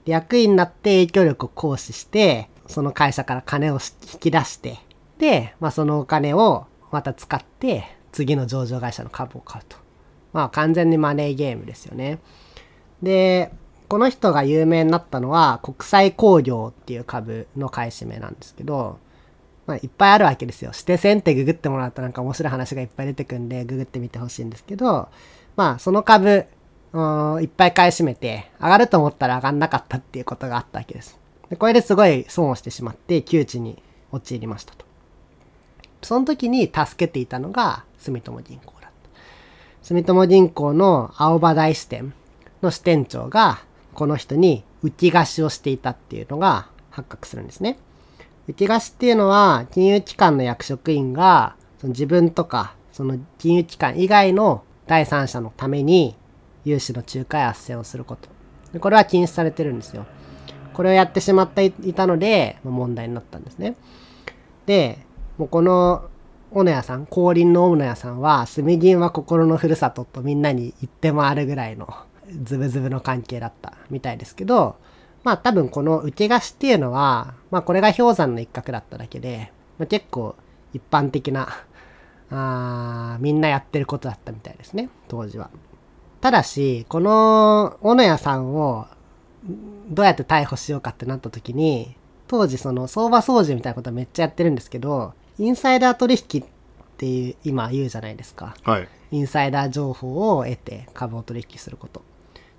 [0.05, 3.79] 役員になって影響力を行使して、その会社から金を
[4.13, 4.79] 引き出して、
[5.19, 9.77] で、まあそのお金をまた使って、次の上場会社の株を買うと。
[10.33, 12.19] まあ完全にマネーゲームですよね。
[13.03, 13.53] で、
[13.89, 18.99] この人が有名になったのは国際工業っていう株の買い占めなんですけど、
[19.67, 20.71] まあ、いっぱいあるわけですよ。
[20.73, 25.09] 指定線ってググってもらうとなんか面白い話がいっぱい出てくんでググってみてほしいんですけど、
[25.57, 26.47] まあその株、
[26.93, 31.19] うんいっぱい買い占めて上がると思ったら上がんなかったっていうことがあったわけです。
[31.49, 34.85] でこれですごい損をしてしまって窮地に陥りましたと。
[36.03, 39.11] その時に助けていたのが住友銀行だった。
[39.83, 42.13] 住友銀行の青葉大支店
[42.61, 43.61] の支店長が
[43.95, 47.79] この人に浮き貸しをしていたっていうのが発覚するんですね。
[48.49, 56.17] 浮き貸しっていうのは金融機関の役職員がその自分とかその金融機関以外の第三者のために
[56.65, 58.29] 融資の仲介斡旋をすること。
[58.73, 60.07] でこれは禁止されてるんですよ。
[60.73, 63.77] これをやってしまっていたのでまあ問題になったんですね。
[64.67, 64.99] で、
[65.39, 66.09] もうこの
[66.51, 71.89] 小野屋さん、降臨の小野屋さんは、住銀は心のふるさととみんなに言って回るぐらいの
[72.43, 74.77] ズブズブの関係だったみたいですけど、
[75.25, 80.37] まあ多分この受け貸しっていうのは、まあこれが氷山の一角だっただけで、まあ、結構
[80.75, 81.49] 一般的な、
[82.31, 85.51] あみんなやってることだったみたいですね、当時は。
[86.23, 88.87] ただし、この小野屋さんを
[89.91, 91.97] どうやって逮捕しようかってなった時に、
[92.29, 96.45] 当時その相場操縦みたいなことめっちゃやってるんですけど、インサイダー取引っ
[96.97, 98.55] ていう今言うじゃないですか。
[98.63, 98.89] はい。
[99.11, 102.03] インサイダー情報を得て株を取引すること。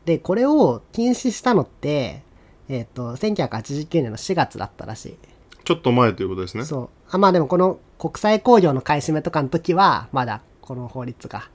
[0.04, 2.22] で、これを禁止したのって、
[2.68, 5.18] えっ、と、1989年の4月だったらしい。
[5.64, 6.66] ちょっと前ということですね。
[6.66, 6.90] そう。
[7.10, 11.48] あ、まあでもこの国際工業の買い占めとかの時は、まだこの法律が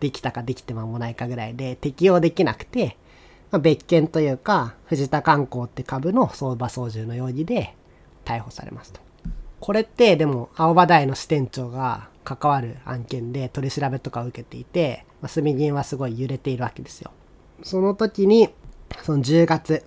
[0.00, 2.96] できたかできて間もないかぐらいで適用できなくて、
[3.50, 7.74] まあ、別件というか、藤田観光って株の相場操縦の容疑で
[8.24, 9.00] 逮捕されますと。
[9.60, 17.10] これってでも青葉台の支店長が関わる案件で取り調べとかを受けていて、まあ、住銀はすごい揺れているわけですよ。
[17.62, 18.50] その時に、
[19.02, 19.84] その10月、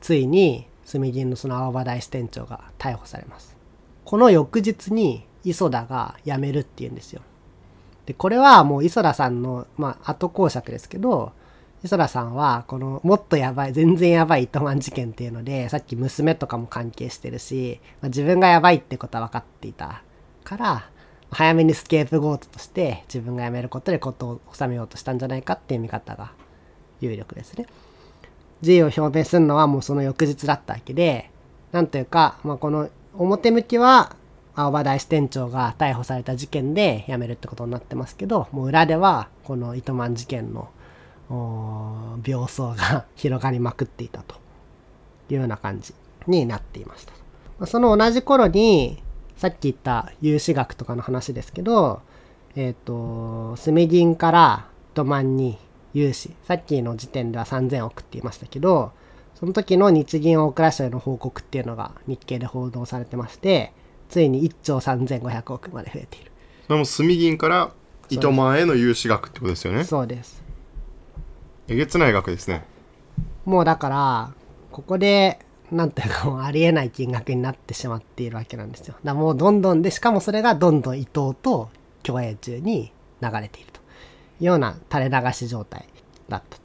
[0.00, 3.56] ついに住銀のその青葉台支店長が逮捕されます。
[4.04, 7.22] この翌日に磯田が辞めるっていうんですよ。
[8.06, 11.32] で、これはもう磯田さんの、まあ、後講釈ですけど、
[11.84, 20.02] 磯田さんは、この、もっとやばい、全然やばい糸満事件っていうので、さっき娘とかも関係してるし、まあ、自分がやばいってことは分かっていた
[20.44, 20.88] から、
[21.32, 26.32] 早めにスケープゴートとして自分が辞めることでことを収めようとしたんじゃないかっていう見方が
[27.00, 27.66] 有力ですね。
[28.60, 31.30] 辞意を表明するのはもうその翌日だったわけで、
[31.72, 34.14] なんというか、まあ、この表向きは
[34.54, 40.68] 青葉大支店長が逮捕された事件で辞めるってことになってますけど、もう裏ではこの糸満事件の
[42.26, 44.36] 病巣が広がりまくっていたと
[45.30, 45.94] いうような感じ
[46.26, 47.06] になっていまし
[47.58, 47.66] た。
[47.66, 49.02] その同じ頃に、
[49.36, 52.00] さっき言った融資額とかの話ですけど、
[52.54, 52.74] えっ、ー、
[53.54, 55.58] と、住銀から糸満に
[55.94, 58.92] 融資、さっきの時点では3000億って言いましたけど、
[59.34, 63.72] その時の日銀大蔵省への報告っていうのが日経で報道されてまして、
[64.12, 66.30] ついに1兆3500億まで増えている。
[66.66, 67.72] それも住銀から
[68.10, 69.84] 糸満への融資額ってことですよね。
[69.84, 70.42] そうです。
[71.66, 72.62] えげつない額ですね。
[73.46, 74.32] もうだから、
[74.70, 75.38] ここで、
[75.70, 78.96] なんていうかもうありえない金額になってしまっているわけなんですよ。
[79.02, 81.70] だもうどんどんで、しかもそれがどんどん伊藤と
[82.02, 82.92] 共栄中に
[83.22, 83.82] 流れているとい
[84.42, 85.88] うような垂れ流し状態
[86.28, 86.61] だったと。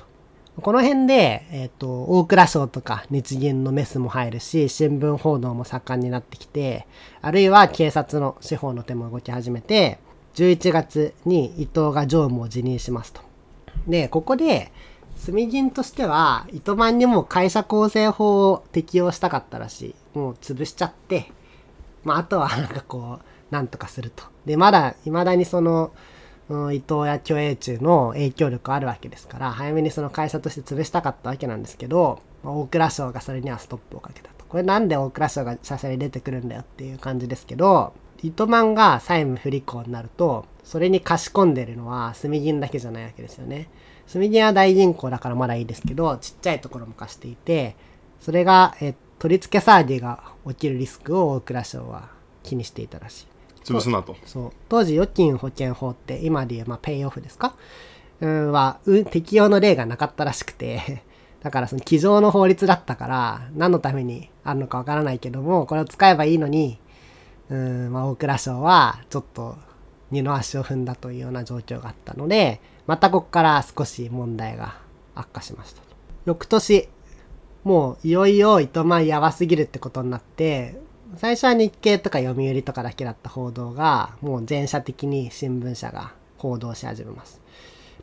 [0.62, 6.88] この辺で、えっ、ー、と、大蔵省とか日銀のメスも入るし、新聞報道も盛んになってきて、
[7.22, 10.00] あるいは警察の司法の手も動き始めて、
[10.34, 13.22] 11月に伊藤が常務を辞任しますと。
[13.88, 14.72] で、ここで、
[15.18, 20.18] 住銀としては、糸満にも会社構成法を適用したかったらしい。
[20.18, 21.32] もう潰しちゃって、
[22.04, 24.24] まあ、あとはなんかこう、なんとかすると。
[24.46, 25.92] で、まだ、未だにその、
[26.50, 34.46] 伊藤や虚栄中の影響力あるわけですから、早めにその会社として潰したかったわけなんですけど、大蔵省がそれにはストップをかけたと。
[34.48, 37.94] これなんで大蔵省が社社に出てくるんだよっていう感じですけど、
[38.24, 43.70] 糸満が債務不履行になると、それに貸し込んでるのは住銀だけじゃないわけですよね。
[44.08, 47.76] 住銀は大銀行だからまだいいですけど、ちっちゃいところも貸していて、
[48.22, 52.10] それが、え取り付け騒ぎが起きるリスクを大蔵省は
[52.44, 53.37] 気にしていたらしい。
[53.74, 54.16] 潰すなと。
[54.26, 54.52] そう。
[54.70, 57.56] 当時、預金保険法って今で言う、まあ、ペイオフですか？
[58.22, 61.04] うん、は、うん、適用の例がなかったらしくて、
[61.44, 66.80] だからその机上の法律だったから、何のためにあるのかわからないけども、これを使えばいいのに、
[67.50, 69.56] うん、まあ、大蔵省は、ちょっと、
[70.10, 74.76] 二の足を踏んだというような状況があったので、またここから少し問題が
[75.16, 75.82] 悪化しました。
[76.26, 76.88] 翌年、
[77.66, 80.80] もういよいよ糸満やばすぎるってことになって、
[81.16, 87.42] 最初は日経とか読売とかだけだった報道が、もう全社的に新聞社が報道し始めます。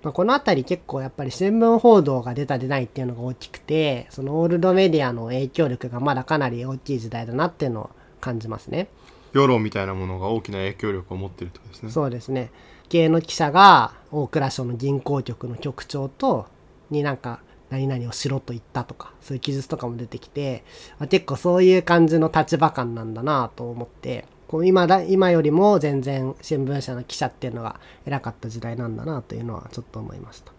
[0.02, 7.90] まあ、このあたり結構やっぱり新聞報道が出た出ないっていうのが大きくて、そのオールドメディアの影響力がまだかなり大きい時代だなっていうのを
[8.20, 8.88] 感じますね。
[9.32, 11.90] 世論みたいなものが大きな影響力を持ってるとですね。
[11.90, 12.50] そうですね。
[12.88, 16.46] 系の記者が大蔵省の銀行局の局長と、
[16.90, 17.40] になんか
[17.74, 20.64] 何々をしろと言ったとか、そういう記述とかも出てきて、
[20.98, 30.52] まあ、結構そういう感じの立場感なんだなと思って、こう今だ、今よりも全然新聞社の記者っていうのが偉かった時代なんだなというのはちょっと思いました。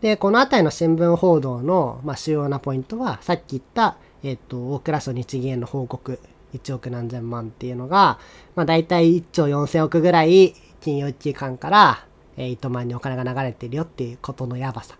[0.00, 6.18] で、この辺りの新聞報道の、まあ、主要なポイントは、さっき言った、えっ、ー、と、大蔵省日銀への報告、
[6.54, 8.18] 1億何千万っていうのが、
[8.54, 12.06] まあ、大体1兆4000億ぐらい金融機関から、
[12.36, 14.96] えー、糸満にお金が流れてるよっていうことのやばさ。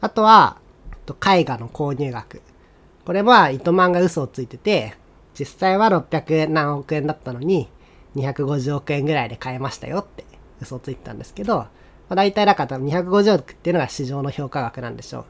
[0.00, 0.58] あとは、
[1.08, 2.42] 絵画の購入額。
[3.04, 4.94] これは糸満が嘘をついてて、
[5.38, 7.68] 実際は600何億円だったのに、
[8.16, 10.24] 250億円ぐらいで買えましたよって
[10.60, 11.68] 嘘をついてたんですけど、ま
[12.10, 15.24] あ、大体だから250億っていうのが市場の評価額なんでしょう。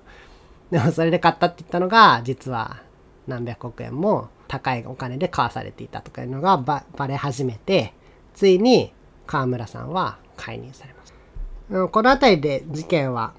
[0.70, 2.82] でもそれで買ったって言ったのが、実は
[3.26, 7.94] 何百億円も高いお金で買わされていたとかいうのがばバレ始めて、
[8.34, 8.92] ついに
[9.26, 11.88] 河村さんは解任されます。
[11.88, 13.34] この辺りで事件は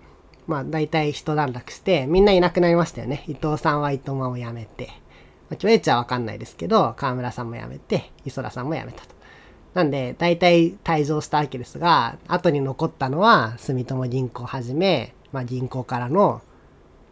[0.49, 3.23] まあ大体一段落して、みんないなくなりましたよね。
[3.27, 4.87] 伊藤さんは伊藤間を辞めて、
[5.47, 9.13] まあ、キョエチはわかんないですけど、河村さんも辞めて、磯田さんも辞めたと。
[9.75, 16.41] なんで、大体退場したわけですが、後に残ったのは、住友銀行はじめ、まあ銀行からの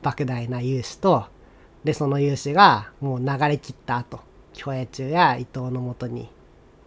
[0.02, 1.26] 莫大な融資と、
[1.84, 4.20] で、その融資がもう流れ切った後、
[4.54, 6.28] 巨栄中や伊藤のもとに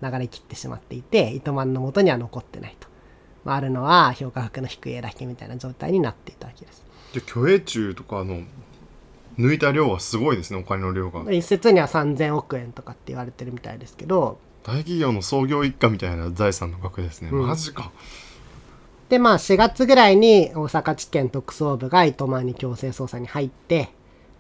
[0.03, 2.89] 流れ切ってしまっていて、糸満の元には残ってないと。
[3.45, 6.84] まあ、あるのは評価額の低い絵だけみたいな状態になっていたわけです。
[7.12, 8.43] じゃあ、虚栄中とかの、
[9.38, 11.30] 抜いた量はすごいですね、お金の量が。
[11.32, 17.30] 一説には3000億円とかって言われてるみたいですけど、大企業の創業一家みたいな財産の額ですね。
[17.32, 17.91] うんマジか。
[19.09, 23.91] で、まあ4月ぐらいに大阪地検特捜部が糸満に強制捜査に入って、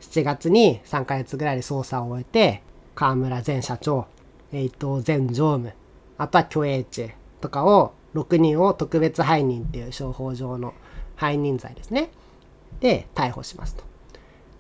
[0.00, 2.62] 7月に3ヶ月ぐらいで捜査を終えて、
[2.94, 4.06] 河村前社長、
[4.52, 5.72] 伊藤前常務、
[6.18, 7.08] あとは虚栄中
[7.40, 10.74] とかを6人を特別背任っていう商法上の
[11.18, 12.10] 背任罪ですね。
[12.80, 13.84] で、逮捕しますと。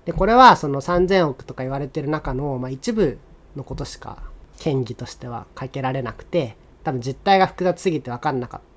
[0.04, 3.18] で、これはその3000億とか言われてる中の、まあ、一部
[3.56, 4.22] のことしか
[4.64, 8.70] 嫌疑としてはかけられなくて、多分実態が複雑すぎて分かんなかった。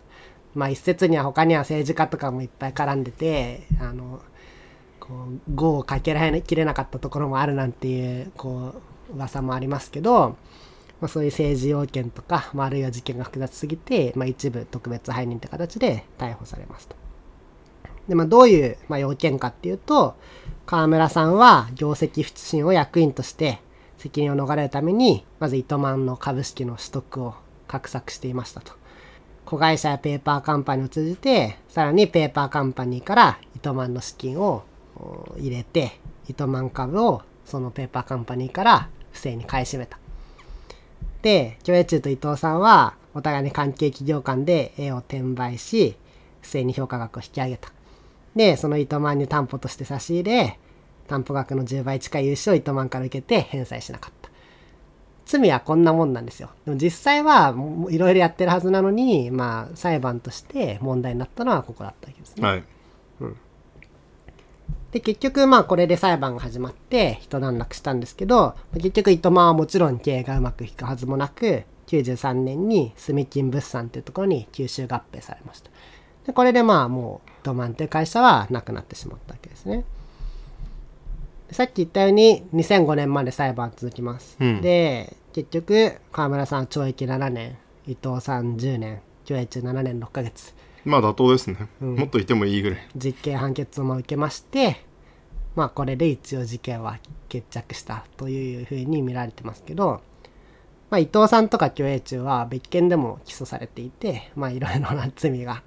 [0.56, 4.22] まあ一説には他には政治家とかもいっぱい絡んでて、あの、
[5.00, 5.14] こ
[5.50, 8.74] う、語をかけられきれなかったところもあるなんていう、こ
[9.12, 10.38] う、噂もありますけど、
[11.04, 16.96] まあ、そういう政治要件とか、まあ、あるいは事件が複雑すぎて、まあ、一部特別背任って形で逮捕されますと。
[18.08, 20.16] で、まあ、どういう、まあ、要件かっていうと、
[20.66, 23.60] 河村さんは業績不振を役員として
[23.98, 27.36] 責任を逃れるために、まず糸満の株式の取得を
[27.68, 28.72] 画策していましたと。
[29.44, 34.64] 子会社やペーパーカンパニーを通じて、さらにペーパーカンパニーから糸満の資金を
[35.38, 36.00] 入れて、
[36.30, 40.00] 糸満株をそのペーパーカンパニーから不正に買い占めた。
[41.24, 45.96] で、共栄中と伊藤さんは、お互いに関係企業間で絵を転売し、
[46.42, 47.72] 不正に評価額を引き上げた。
[48.36, 50.60] で、その糸満に担保として差し入れ、
[51.08, 54.30] 担保額の10倍近い融資を糸満から受けて返済しなかった。
[55.26, 56.50] 罪はこんなもんなんですよ。
[56.66, 57.56] でも実際は
[57.90, 62.46] いろいろやってるはずなのに、まあ裁判として問題になったのはここだったわけですね。
[62.46, 62.64] はい。
[64.94, 75.72] で、結局まあこれで裁判が始まって一段落したんですけど、結局糸満はもちろん経営がうまくいくはずもなく、93年に住金物産っていうところに吸収合併されました。
[76.28, 79.84] で、これでまあもう糸満っていう会社はなくなってしまったわけですね。
[81.48, 84.38] でさっき言ったように2005年まで裁判は続きます。
[84.40, 90.54] うんで、結局河村さんは懲役7年、伊藤さん10年、懲役7年6ヶ月。
[90.86, 91.68] まあ妥当ですね。
[91.82, 92.90] うんもっといてもいいぐらい。
[92.96, 94.86] 実刑判決をも受けまして、
[95.56, 100.02] まあこれで一応事件は決着したというふうに見られてますけど、
[100.90, 105.64] まあ伊藤さんとか虚栄中は別件でも起訴されていて、まあいろいろな罪が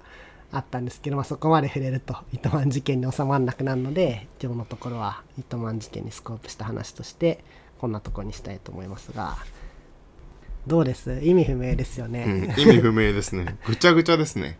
[0.51, 7.43] あったんですけど、まあそこまで触れると糸満事件に収まらなくなるので、今日のところは糸満事件にスコープした話として、
[7.79, 9.37] こんなところにしたいと思いますが、
[10.67, 11.21] どうです？
[11.21, 12.25] 意味不明ですよね。
[12.25, 13.57] うん、意味不明ですね。
[13.65, 14.59] ぐちゃぐちゃですね。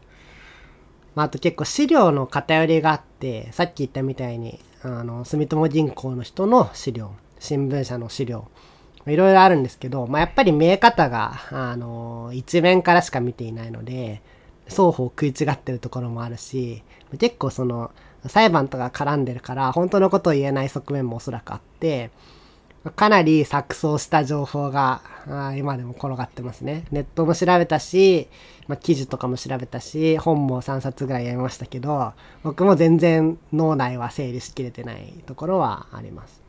[1.18, 8.48] まあ、あと結構資料の偏りがあって、さっき言ったみたいに、あの、住友銀行の人の資料、新聞社の資料、
[9.08, 14.22] いろいろあるんですけど、まあ、やっぱり見え方が、あの、一面からしか見ていないので、
[14.68, 16.84] 双方食い違ってるところもあるし、
[17.18, 17.90] 結構その、
[18.28, 22.12] 裁判とか絡んでるから、本当のことを言えない側面もおそらくあって、
[22.96, 25.02] かなり錯綜した情報が
[25.58, 26.86] 今でも転がってますね。
[26.92, 28.28] ネットも調べたし、
[28.68, 32.14] まあ、記事とかも調べたし、本も3冊ぐらい読みましたけど、
[32.44, 36.42] 僕も全然脳内は整理しきれてないところはあります。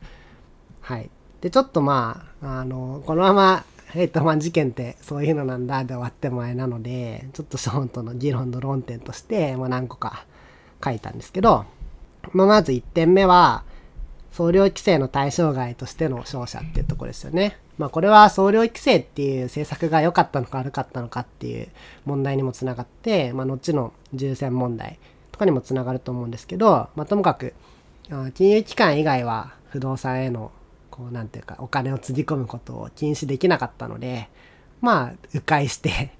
[0.81, 1.09] はい。
[1.41, 10.25] で、ちょっとまあ、あの、このままヘイトマン事件ってそういうのなんだで終わってもあれなので、ちょっとショーンとの議論の論点として、まあ、何個か
[10.83, 11.65] 書いたんですけど、
[12.33, 13.63] まあ、まず1点目は、
[14.39, 17.57] 総量規制の対象外としての勝者っていうとこですよね。
[17.77, 21.67] まあこれは総量規制っていう政策が良かったのか悪かったのかっていう
[22.05, 24.97] 問題にもつながって、まあ後の重戦問題
[25.33, 27.53] とかにもつながると思うんですけど、まあともかく、
[28.33, 30.53] 金融機関以外は不動産への
[30.89, 34.29] こうなんていうかお金をつぎ込むことを禁止できなかったので、
[34.79, 36.11] まあ迂回して、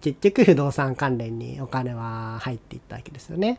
[0.00, 3.58] 結局不動産関連にお金は入っていったわけですよね。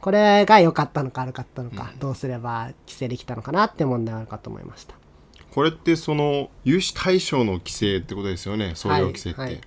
[0.00, 4.94] これが良かったのか悪かったのか、どうすれば規制できたのかなって問題はあるかと思いました。
[5.50, 8.72] これってその融資対象の規制ってことですよね？
[8.76, 9.60] 総量規制って、はいはい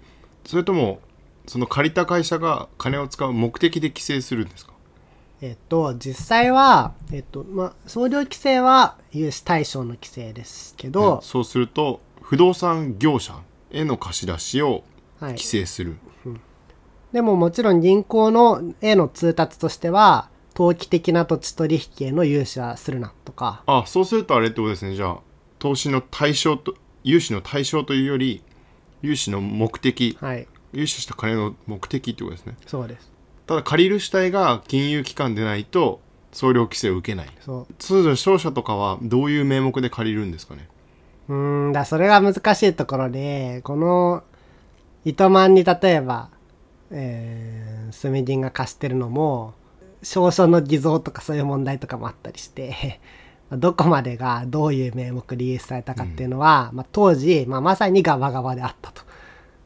[0.46, 1.00] それとも
[1.46, 4.74] その借りた会社が金を使う目的で規制するんですか？
[5.42, 13.40] えっと、実際は、えっと、まあ、総量規制は融資対象の規制ですけど、そうすると不動産業者
[13.72, 14.84] への貸し出しを
[15.20, 15.32] はい。
[15.32, 15.98] 規制する、
[17.14, 24.96] でももちろん銀行のへの通達としては、投機的な土地取引への融資はするなとか、あそうするとあれってことですね。
[24.96, 25.18] じゃあ
[25.60, 28.44] 投資の対象と融資の対象というより
[29.02, 30.18] 融資の目的。
[30.20, 32.56] はい、融資した金の目的ってことですね。
[32.68, 33.12] そうです。
[33.48, 36.02] ただ借りる主体が金融機関でないと
[36.32, 37.28] 総量規制を受けない。
[37.42, 37.74] そう。
[37.78, 40.68] 通常商社とかはどういう名目で借りるんですかね？
[41.30, 44.24] うーんだ、それが難しいところで、この
[45.06, 46.30] 糸満に例えば、
[46.94, 49.54] えー、スミディンが貸してるのも、
[50.04, 53.00] 証書の偽造とかそういう問題とかもあったりして、
[53.52, 59.04] どこまでがどういう名目リリースされたかっていうのは、まあ、当時、まあ、まさにガバガバであったと。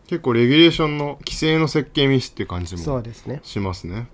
[0.08, 3.42] 結構レギュレーションの規制の設計ミスっていう感じもそうですね。
[3.44, 4.08] しますね。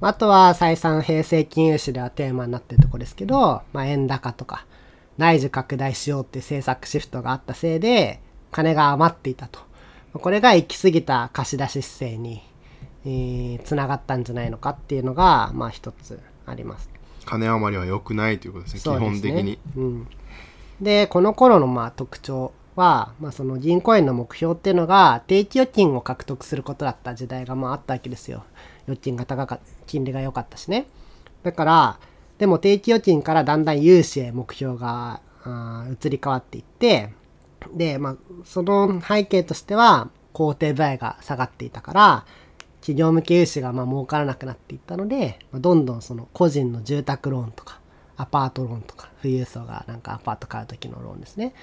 [0.00, 4.66] あとは再三平成金融史ではテーマになってるところですけど、まあ、円高とか
[5.16, 8.20] 内需拡大しようっていう政策シフトがあったせいで
[8.50, 9.60] 金が余っていたと。
[10.14, 12.42] これが行き過ぎた貸し出し姿勢に、
[13.04, 16.88] えー、つながったんじゃないのかっていうのが、まあ一つあります。
[17.24, 19.58] 金余りは良くないということですね、すね本的に。
[19.76, 20.06] うん、
[20.80, 28.44] でこの頃のまあ特徴は、まあ、その銀行員の目標っていうのが定期預金を獲得することだった時代がまああったわけですよ
[28.86, 30.86] 預金が高か金利が良かったしね
[31.42, 31.98] だから
[32.38, 35.20] でも定期預金からだんだん融資へ目標が
[36.02, 37.10] 移り変わっていって
[37.72, 42.26] で、まあ、その背景としては工程部合が下がっていたから
[42.80, 47.80] 企業向け融資がまあ儲からなくなっていったので、まどんどんその個人の住宅ローンとか
[48.16, 51.54] アパートローンとか富裕層がなんかアパート買う時のローンですね。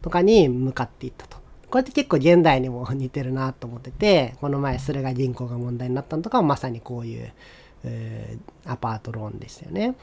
[0.00, 1.36] とかに向かっていったと。
[1.68, 7.32] これって結構現代にも似てるなと思っててこの前それが銀行が問題になったのとかはまさにこういう、
[7.84, 9.94] えーアパートローンでしたよね。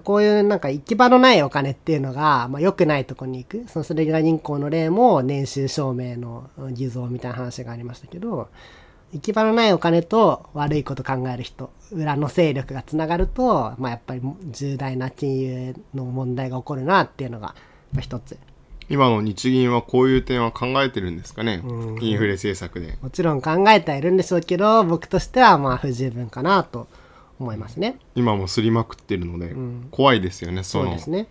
[0.00, 3.64] こういうなんか行き場のないお金っていうのが、まあ、良くないとこに行く。
[3.68, 8.48] そのそれが銀行の例も年収証明の偽造みたいな話がありましたけど
[9.12, 14.20] 行き場のないお金と悪いこと考える人裏の勢力がつながると、まあ、やっぱり
[14.50, 17.54] 重大な金融の問題が起こるなっていうのが
[17.92, 18.38] まあ一つ。
[18.90, 21.62] 今の日銀はこういう点は考えてるんですかね、
[22.02, 22.98] インフレ政策で。
[23.00, 26.86] もちろん考えてはいるんでしょうけど僕としてはまあ不十分かなと
[27.40, 27.98] 思いますね。
[28.14, 29.54] 今もすりまくってるので、
[29.90, 30.84] 怖いですよね、その。
[30.84, 31.26] そうですね。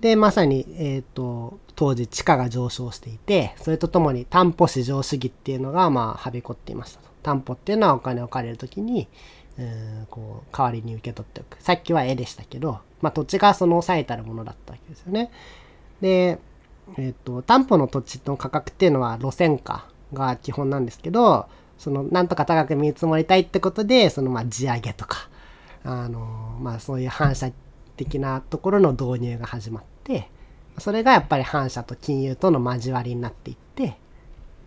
[0.00, 7.10] で、まさに、えっ、と、当時地価が上昇していて、それとともに担保市場主義っていうのが、まあ、はびこっていましたと。
[7.22, 9.08] 担保っていうのはお金を借りるときに、
[9.58, 11.62] うーんこう、代わりに受け取っておく。
[11.62, 15.30] さっきは絵でしたけど、まあ、土地がその最たるものだったわけですよね。
[16.00, 16.38] で、
[16.96, 21.46] えっ、と、担保の土地の価格っていうのは路線価が基本なんですけど、
[21.80, 25.30] その、なんとか高く見積もりたいってことで、その、まあ、地上げとか、
[25.82, 27.50] あの、まあ、そういう反射
[27.96, 30.28] 的なところの導入が始まって、
[30.76, 33.92] それがやっぱり反社と金融との交わりになっていって、っ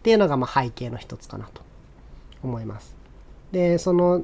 [0.01, 1.61] ていうのがまあ背景の一つかなと
[2.43, 2.95] 思います。
[3.51, 4.23] で、その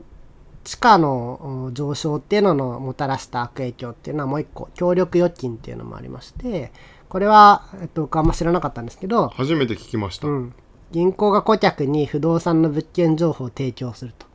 [0.63, 6.71] 地価のお上昇っていうののもたらした悪影響っていうのはもう一個、協力預金っていうのもありまして、
[7.07, 10.27] これは、えっと、僕あんま知らなかったんですけど、初めて聞きました。
[10.27, 10.53] うん、
[10.91, 14.25] 銀行が顧客に不動産の物件情報を提供すると。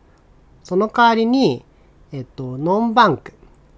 [0.63, 1.65] その代わりに、
[2.13, 3.33] えっと、ノンバンク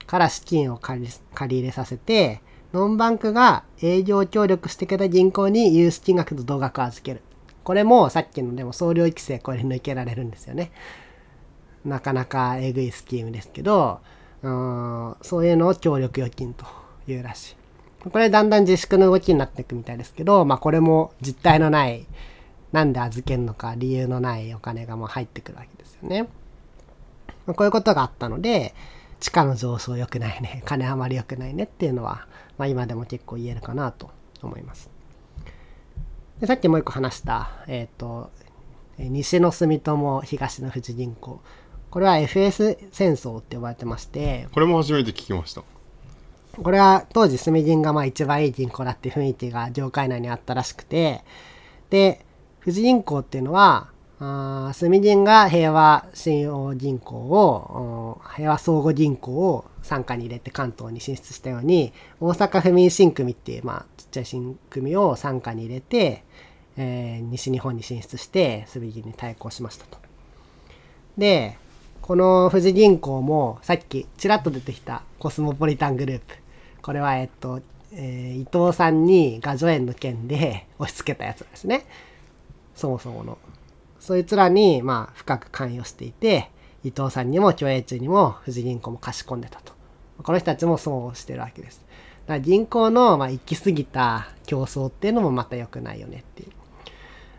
[0.06, 2.40] から資金を借り借り入れさせて、
[2.72, 7.22] ノンバンクが営業協力してくれた銀行に融資金額と同額を預ける。
[7.64, 10.70] これもさっきのでも総量規制これ抜けられるんですよね。
[11.84, 14.00] なかなかえぐいスキームですけど、
[14.42, 16.66] うんそういうのを協力預金と
[17.08, 17.56] いうらしい。
[18.10, 22.06] これだんだん自粛の動きになっていくみたいですけど、まあこれも実体のない、
[22.72, 26.28] なんで預けるのか理由のないお金がもう入ってくるわけですよね。
[27.46, 28.74] まあこういうことがあったので、
[29.20, 32.26] 地価の上昇良くないね、 金余り良くないねっていうのは、
[32.58, 34.10] まあ今でも結構言えるかなと
[34.42, 34.90] 思います。
[36.40, 38.28] でさっきもう一個話した、えっ、ー
[38.98, 41.40] 西の住友、東の富士銀行。
[41.90, 45.62] これは FS 戦争って呼ばれてまして、これも初めて聞きました。
[46.62, 51.22] これは当時住銀がまあ一番いい銀行だって雰囲気が業界内にあったらしくて、
[51.90, 52.25] で、
[52.66, 66.24] 富士銀行っていうのは、あー住銀が平和信用銀行を、平和相互銀行を傘下に入れて関東に進出したように、大阪府民新組っていう、まあ、ちっちゃい新組を傘下に入れて、
[66.76, 69.98] えー西日本に進出して、住銀に対抗しましたと。
[71.16, 71.56] で、
[72.02, 76.24] この富士銀行もさっきちらっと出てきたコスモポリタングループ。
[76.82, 77.60] これはえっと、
[77.92, 81.86] えー伊藤さんに画助園の件で押し付けたやつですね。
[82.76, 83.38] そもそもの。
[83.98, 86.50] そいつらに、まあ、深く関与していて、
[86.84, 89.72] 伊藤さんにも共栄中にも富士銀行も貸し込んでたと。
[90.22, 91.84] この人たちもそうしてるわけです。
[92.26, 96.50] だから銀行の、まあ、行き過ぎた競争っていうのもまた良くないよねっていう。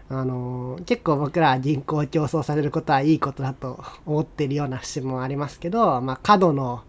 [0.09, 6.83] あのー結構僕ら銀行競争されることはいいことだと思ってるような節もありますけど、まあ、過度の、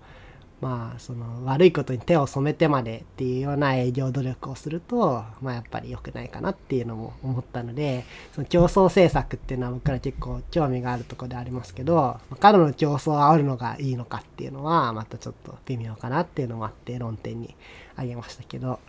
[0.61, 8.05] まあ、その悪いことに手を染めてまでっていうような営業努力をすると、まあ、やっぱり良くないかなっていうのも思ったので、
[8.35, 17.55] その競争政策っていうのは僕ら結構興味があるところでありますけど、まあ過度の競争を煽るのがいいのかっていうのは、またちょっと微妙かなっていうのもあって論点に
[17.97, 18.81] あげましたけど、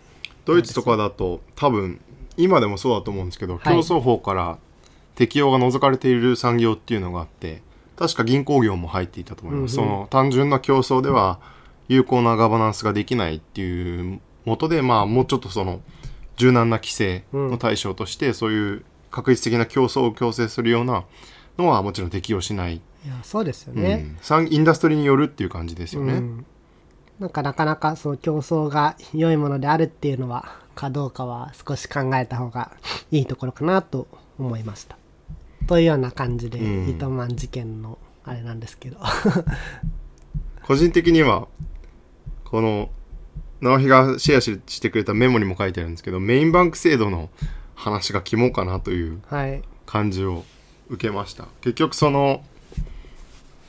[0.44, 2.00] ドイツとかだと多分
[2.36, 3.62] 今でもそうだと思うんですけど、はい。
[3.62, 4.58] 競争法から
[5.14, 7.62] 適用が除かれている産業っていうのがあって
[7.96, 9.90] 確か銀行業も入っていたと思います、うんうん。
[9.90, 11.38] その単純な競争では
[11.90, 15.80] 有効なガバナンスができないっていうもとでまあもうちょっとその
[16.36, 21.04] 柔軟な規制の対象として、そういう確実的な競争を強制するような
[21.58, 26.46] のはもちろん適用しない、いやそうですようね、ん産インダストリーによるっていう感じですよね、うん。
[27.18, 32.70] なんかなかなかその競争が良いものであるっていうのはかどうかは少し考えた方が
[33.10, 34.06] いいところかなと
[34.38, 34.96] 思いました。
[35.66, 36.88] というような感じで、うん。
[36.88, 38.98] 糸満事件のあれなんですけど。
[40.62, 41.48] 個人的には
[42.50, 42.90] この
[43.60, 47.30] 直樹がシェアししてくれたメモにも書いてあるんですけどメインバンク制度の
[47.74, 49.62] 話が肝かなというはい。
[49.86, 50.44] 感じを
[50.88, 51.46] 受けました。
[51.62, 52.44] 結局その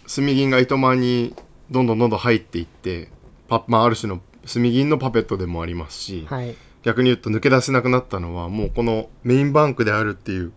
[0.06, 1.36] 住銀が糸満に
[1.70, 3.10] どんどんどんどん入っていって
[3.48, 6.56] パ、まあ、ある種の住銀のパペットでもありますし、はい。
[6.84, 10.52] 逆に言うと抜け出せなくなったのはもうこのメインバンクであるっていう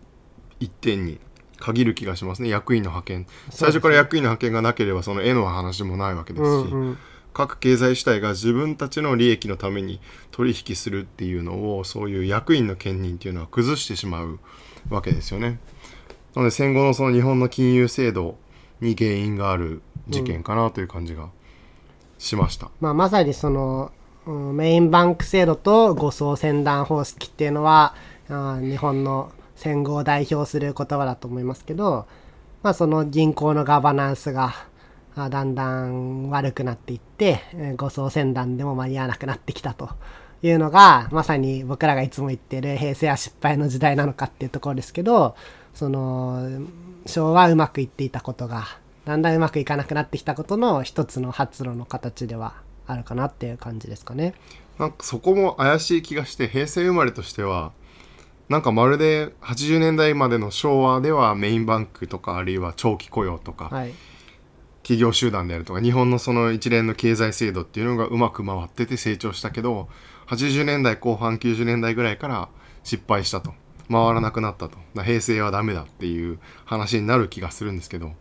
[0.59, 1.19] 一点に
[1.57, 2.49] 限る気がしますね。
[2.49, 3.27] 役員の派遣。
[3.49, 6.97] 最初から役員の派遣がなければその絵の話もないわけですし、うんうん
[7.35, 9.99] 各経済主体が自分たちの利益のために
[10.31, 14.39] 取引するっていうのをそういう役員の兼任っていうのは崩してしまう
[14.89, 15.59] わけですよね。
[16.33, 18.37] なので戦後のその日本の金融制度
[18.79, 21.27] に原因がある事件かなという感じが
[22.17, 22.69] しました。
[22.79, 23.91] まあ、まさにその
[24.25, 27.95] うんメインバンク制度と護送船団方式っていうのは
[28.29, 32.07] あ日本の戦後を代表する言葉だと思いますけど、
[32.63, 34.55] まあ、その銀行のガバナンスが
[35.15, 39.89] あーだんだん悪くなっていってえー護送船団でも間に合わなくなってきたと
[40.43, 45.35] いうのがまさに僕らがいつも言ってる平成は失敗の時代なのかっていうところですけど
[45.73, 46.61] その
[47.05, 48.65] 昭和うまくいっていたことが
[49.05, 52.55] だんだんうまくいかなくなってきたことの一つの発露の形では
[52.87, 54.33] あるかなっていう感じですかね。
[54.79, 57.71] なんかそこも怪しい気がして平成生まれとしては
[58.49, 63.93] なんかまるで80年代までの昭和ではメインバンクとかあるいは長期雇用とか、はい。
[64.85, 69.89] 企業集団であるとか日本のその一連の経済制度っていうのがうまく回ってて成長したけど
[70.27, 72.49] 80年代後半90年代ぐらいから
[72.83, 73.51] 失敗したと。
[73.89, 74.77] 回らなくなったと。
[75.03, 78.13] 平成はダメだっていう話になる気がするんですけど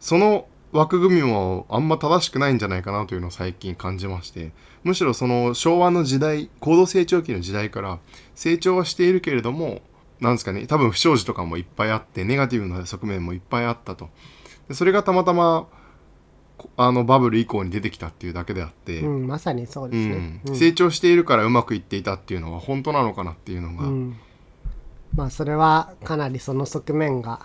[0.00, 4.52] その枠組みもあんま正しくないんじゃないかなというのを最近感じまして
[4.82, 7.98] むしろその昭和の時代高度成長期の時代から
[8.34, 9.82] 成長はしているけれども
[10.20, 14.08] なんですかね多分不祥事とかもいっぱいあってネガティブな側面もいっぱいあったと。
[14.72, 15.66] それがたまたま
[16.56, 20.42] こあのバブル以降に出てきたっていうだけであって、うん、まさにそうですね。
[20.44, 24.16] うん成長しているからうまくいっていたっていうのは本当なのかなっていうのが、うん
[25.14, 27.40] まあそれはかなりその側面が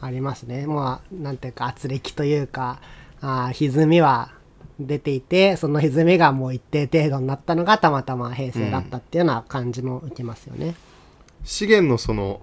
[0.00, 0.66] ありますね。
[0.66, 2.80] まあなんていうか圧力というか
[3.20, 4.32] あー歪みは
[4.78, 10.74] 出ていてその歪みがもう一定程度になったのがたまたま平成だったっていうような感じも受けますよね。
[11.44, 12.40] 資源のその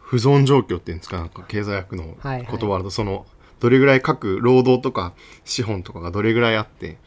[0.00, 3.26] 不存状況っていうんですかなんか経済学のはいはい言葉だとその
[3.60, 6.98] どれぐらい各労働とか資本とかがどれぐらいあって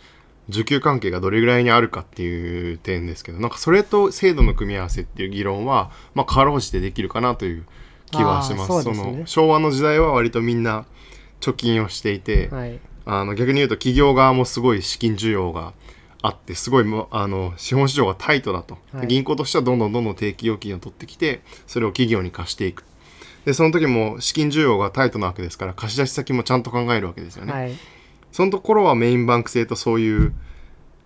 [0.49, 7.65] 需給関係がどれぐらいにあるかっていう点ですけどなんかそれと制度の組み合わせっていう議論はまあかろうじてできるかなという
[8.11, 8.83] 気はします。
[8.83, 9.17] そね。
[9.21, 10.85] の昭和の時代は割とみんな
[11.41, 12.79] 貯金をしていて、はい。
[13.05, 15.73] あの逆に言うと企業側もすごい資金需要が
[16.21, 19.07] あってすごいあの資本市場がタイトだと、はい。
[19.07, 22.83] 銀行としてはどんどんどんどん定期預金を取ってきてそれを企業に貸していく
[23.45, 27.73] でその時も資金需要がタイトなわけですから貸し出し先もちゃんと考えるわけですよね、はい。
[28.31, 30.33] そのところはメインバンク制とそういう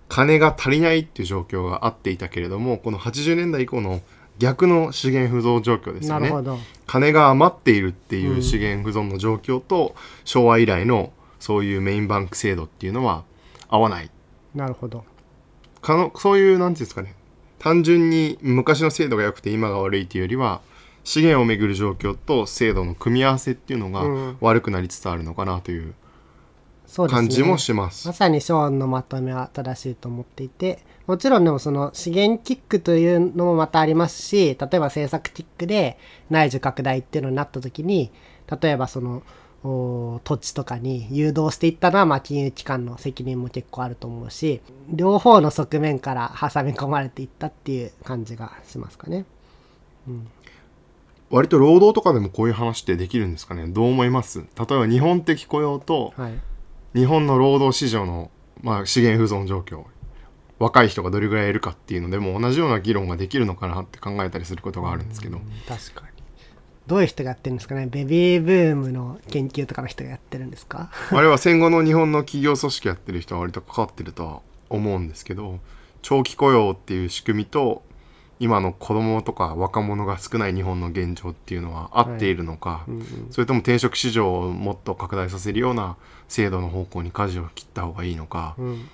[0.09, 4.01] 金が足りないっていう状況があっていたけれどもこの80年代以降の
[4.39, 6.57] 逆の資源不増状況ですよねなるほど。
[6.85, 13.23] 金が余っているっていう資源不存の状況と、昭和以来のそういうメインバンク制度っていうのは
[13.67, 14.09] 合わない
[14.55, 15.03] なるほど。
[15.81, 17.15] かのそういうなんていうんですかね
[17.59, 20.61] 単純に昔の制度が良くて今が悪いっていうよりは
[21.03, 25.93] 資源をめぐる状況と制度の組み合わせっていうのがうん悪くなりつつあるのかなという。
[27.09, 28.07] 感じもします。
[28.07, 35.97] まさにショーンのまとめは正しいと思っていて、もちろんでもその資源キックというのもまたありますし、例えば政策キックで
[36.29, 38.11] 内需拡大っていうのになった時に、
[38.61, 39.23] 例えばその、
[39.63, 49.25] お土地とかに誘導していったのは、まあ、金融機関の責任も結構あると思うし、両方の側面から挟み込まれていったっていう感じがしますかね。
[51.35, 53.65] 割と労働とかでもこういう話ってできるんですかね？
[53.67, 54.39] どう思います？
[54.39, 56.33] 例えば日本的雇用とはい。
[56.93, 58.29] 日本の労働市場の、
[58.61, 59.83] まあ、資源不存状況。
[60.59, 66.23] 若い人がどれぐらいいるかっていうのでも同じような議論ができるのかなって考えたりすることがあるんですけど、確かに。
[66.85, 67.87] どういう人がやってるんですかね？
[67.87, 70.91] ベビーブームの研究とかの人がやってるんですか？
[71.09, 75.59] あれは戦後の日本の企業組織やってる人は割と関わってるとは思うんですけど
[76.03, 77.81] 長期雇用っていう仕組みと
[78.43, 83.27] 今の子供とか若者が少ない日本の現状っていうのは合っているのか、うんうん。
[83.31, 85.95] それとも転職市場をもっと拡大させるような
[86.27, 88.89] 制度の方向に舵を切った方がいいのか、うん。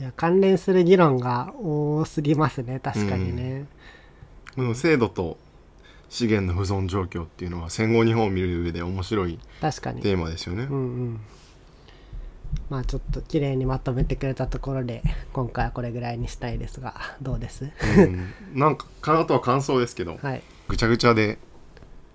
[0.00, 2.80] いや関連する議論が多すぎますね。
[2.80, 3.66] 確かにね、
[4.56, 5.36] でも制度と
[6.08, 10.00] 資源の不存状況っていうのは戦後日本を見る上で面白い確かに。
[10.00, 10.62] テーマですよね。
[10.62, 11.20] うんうん
[12.70, 17.70] まあちょっと綺麗にまとめてくれたところで今回はこれぐらいにしたいですがどうです？
[17.98, 18.32] うん。
[18.54, 20.42] なんかあとは感想ですけど、はい。
[20.68, 21.38] ぐちゃぐちゃで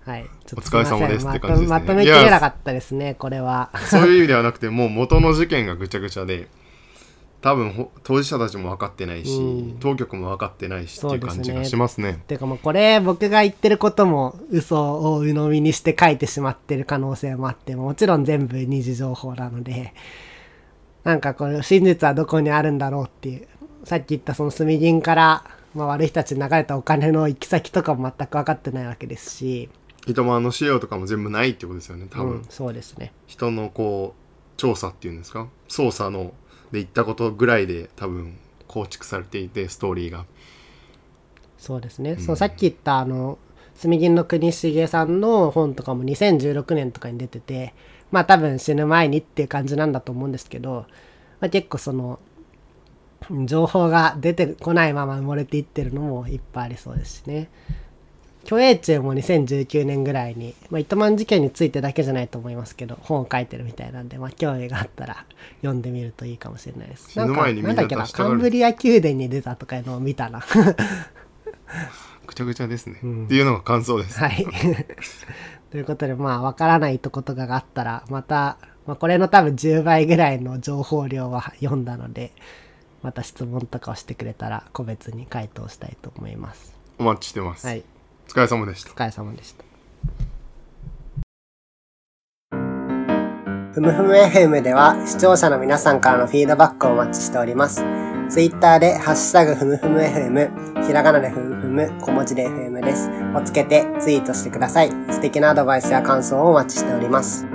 [0.04, 0.26] はい。
[0.46, 1.78] ちょお疲れ様ですって感じですね。
[1.78, 3.70] まとめきれなかったですねこれは。
[3.90, 6.48] そういう意味ではなくてもう元の事件がぐちゃぐちゃで
[7.44, 9.76] 多分ほ当事者たちも分かってないし、うん。
[9.78, 11.64] 当局も分かってないしっていう感じがそうですね。
[11.66, 12.22] しますね。
[12.26, 19.92] ていうかもうこれ僕が言ってることも嘘を鵜呑みにして書いてしまってる可能性もあってもちろん全部二次情報なので
[21.02, 23.46] なんかこれ真実はどこにあるんだろうっていう。
[23.84, 29.68] さっき言ったその住銀から、まあ、悪い人たちに流れたお金の行き先とかも全く分かってないわけですし。
[30.06, 33.12] 糸満の資料とかも全部ないってことですよね多分、うん、そうですね。
[33.26, 35.48] 人のこう調査っていうんですか？
[35.68, 36.32] 捜査の
[36.74, 40.26] で行ったことぐらいで多分構築されていてストーリーが。
[41.56, 43.38] そうですね、そうさっき言ったあの
[43.74, 47.72] 住銀の国重さんの本とかも2016年とかに出てて
[48.10, 50.84] まあ多分死ぬ前にっていう感じなんだと思うんですけど、
[51.40, 52.18] まあ、結構その
[53.46, 57.48] 情報が出てこないまま埋もれていってるのもいっぱいありそうですしね
[58.44, 65.24] 虚栄中も2019年ぐらいに、まあ、糸満事件についてだけじゃないと思いますけど本を書いてるみたいなんで、まあ、興味があったら
[65.62, 67.16] 読んでみるといいかもしれないです。
[67.18, 68.30] ななんかなんだっけな出したがる。
[68.30, 70.42] カンブリア宮殿に出たとかいうのを見たな。
[72.26, 73.24] ぐちゃぐちゃですね、ん。
[73.26, 74.46] っていうのが感想です、はい。
[75.70, 82.32] ということで、まあ、わからないとことかがあったら、また、まあ、これの多分10倍ぐらいの情報量は読んだので、
[83.02, 86.74] また質問とかをしてくれたら、個別に回答したいと思います。
[86.98, 87.84] お待ちしてます、はい。
[88.26, 89.64] お疲れ様でしたお疲れ様でした。
[93.74, 97.84] ふむふむ FM では視聴者の皆さんからのフィードバックをお待ちしております。
[98.28, 103.10] ツイッターでハッシュタグふむふむ FM、ひらがなでふむふむ、小文字で FM です。
[103.34, 104.90] をつけてツイートしてください。
[105.10, 107.46] 素敵なアドバイスや感想をお待ちしております。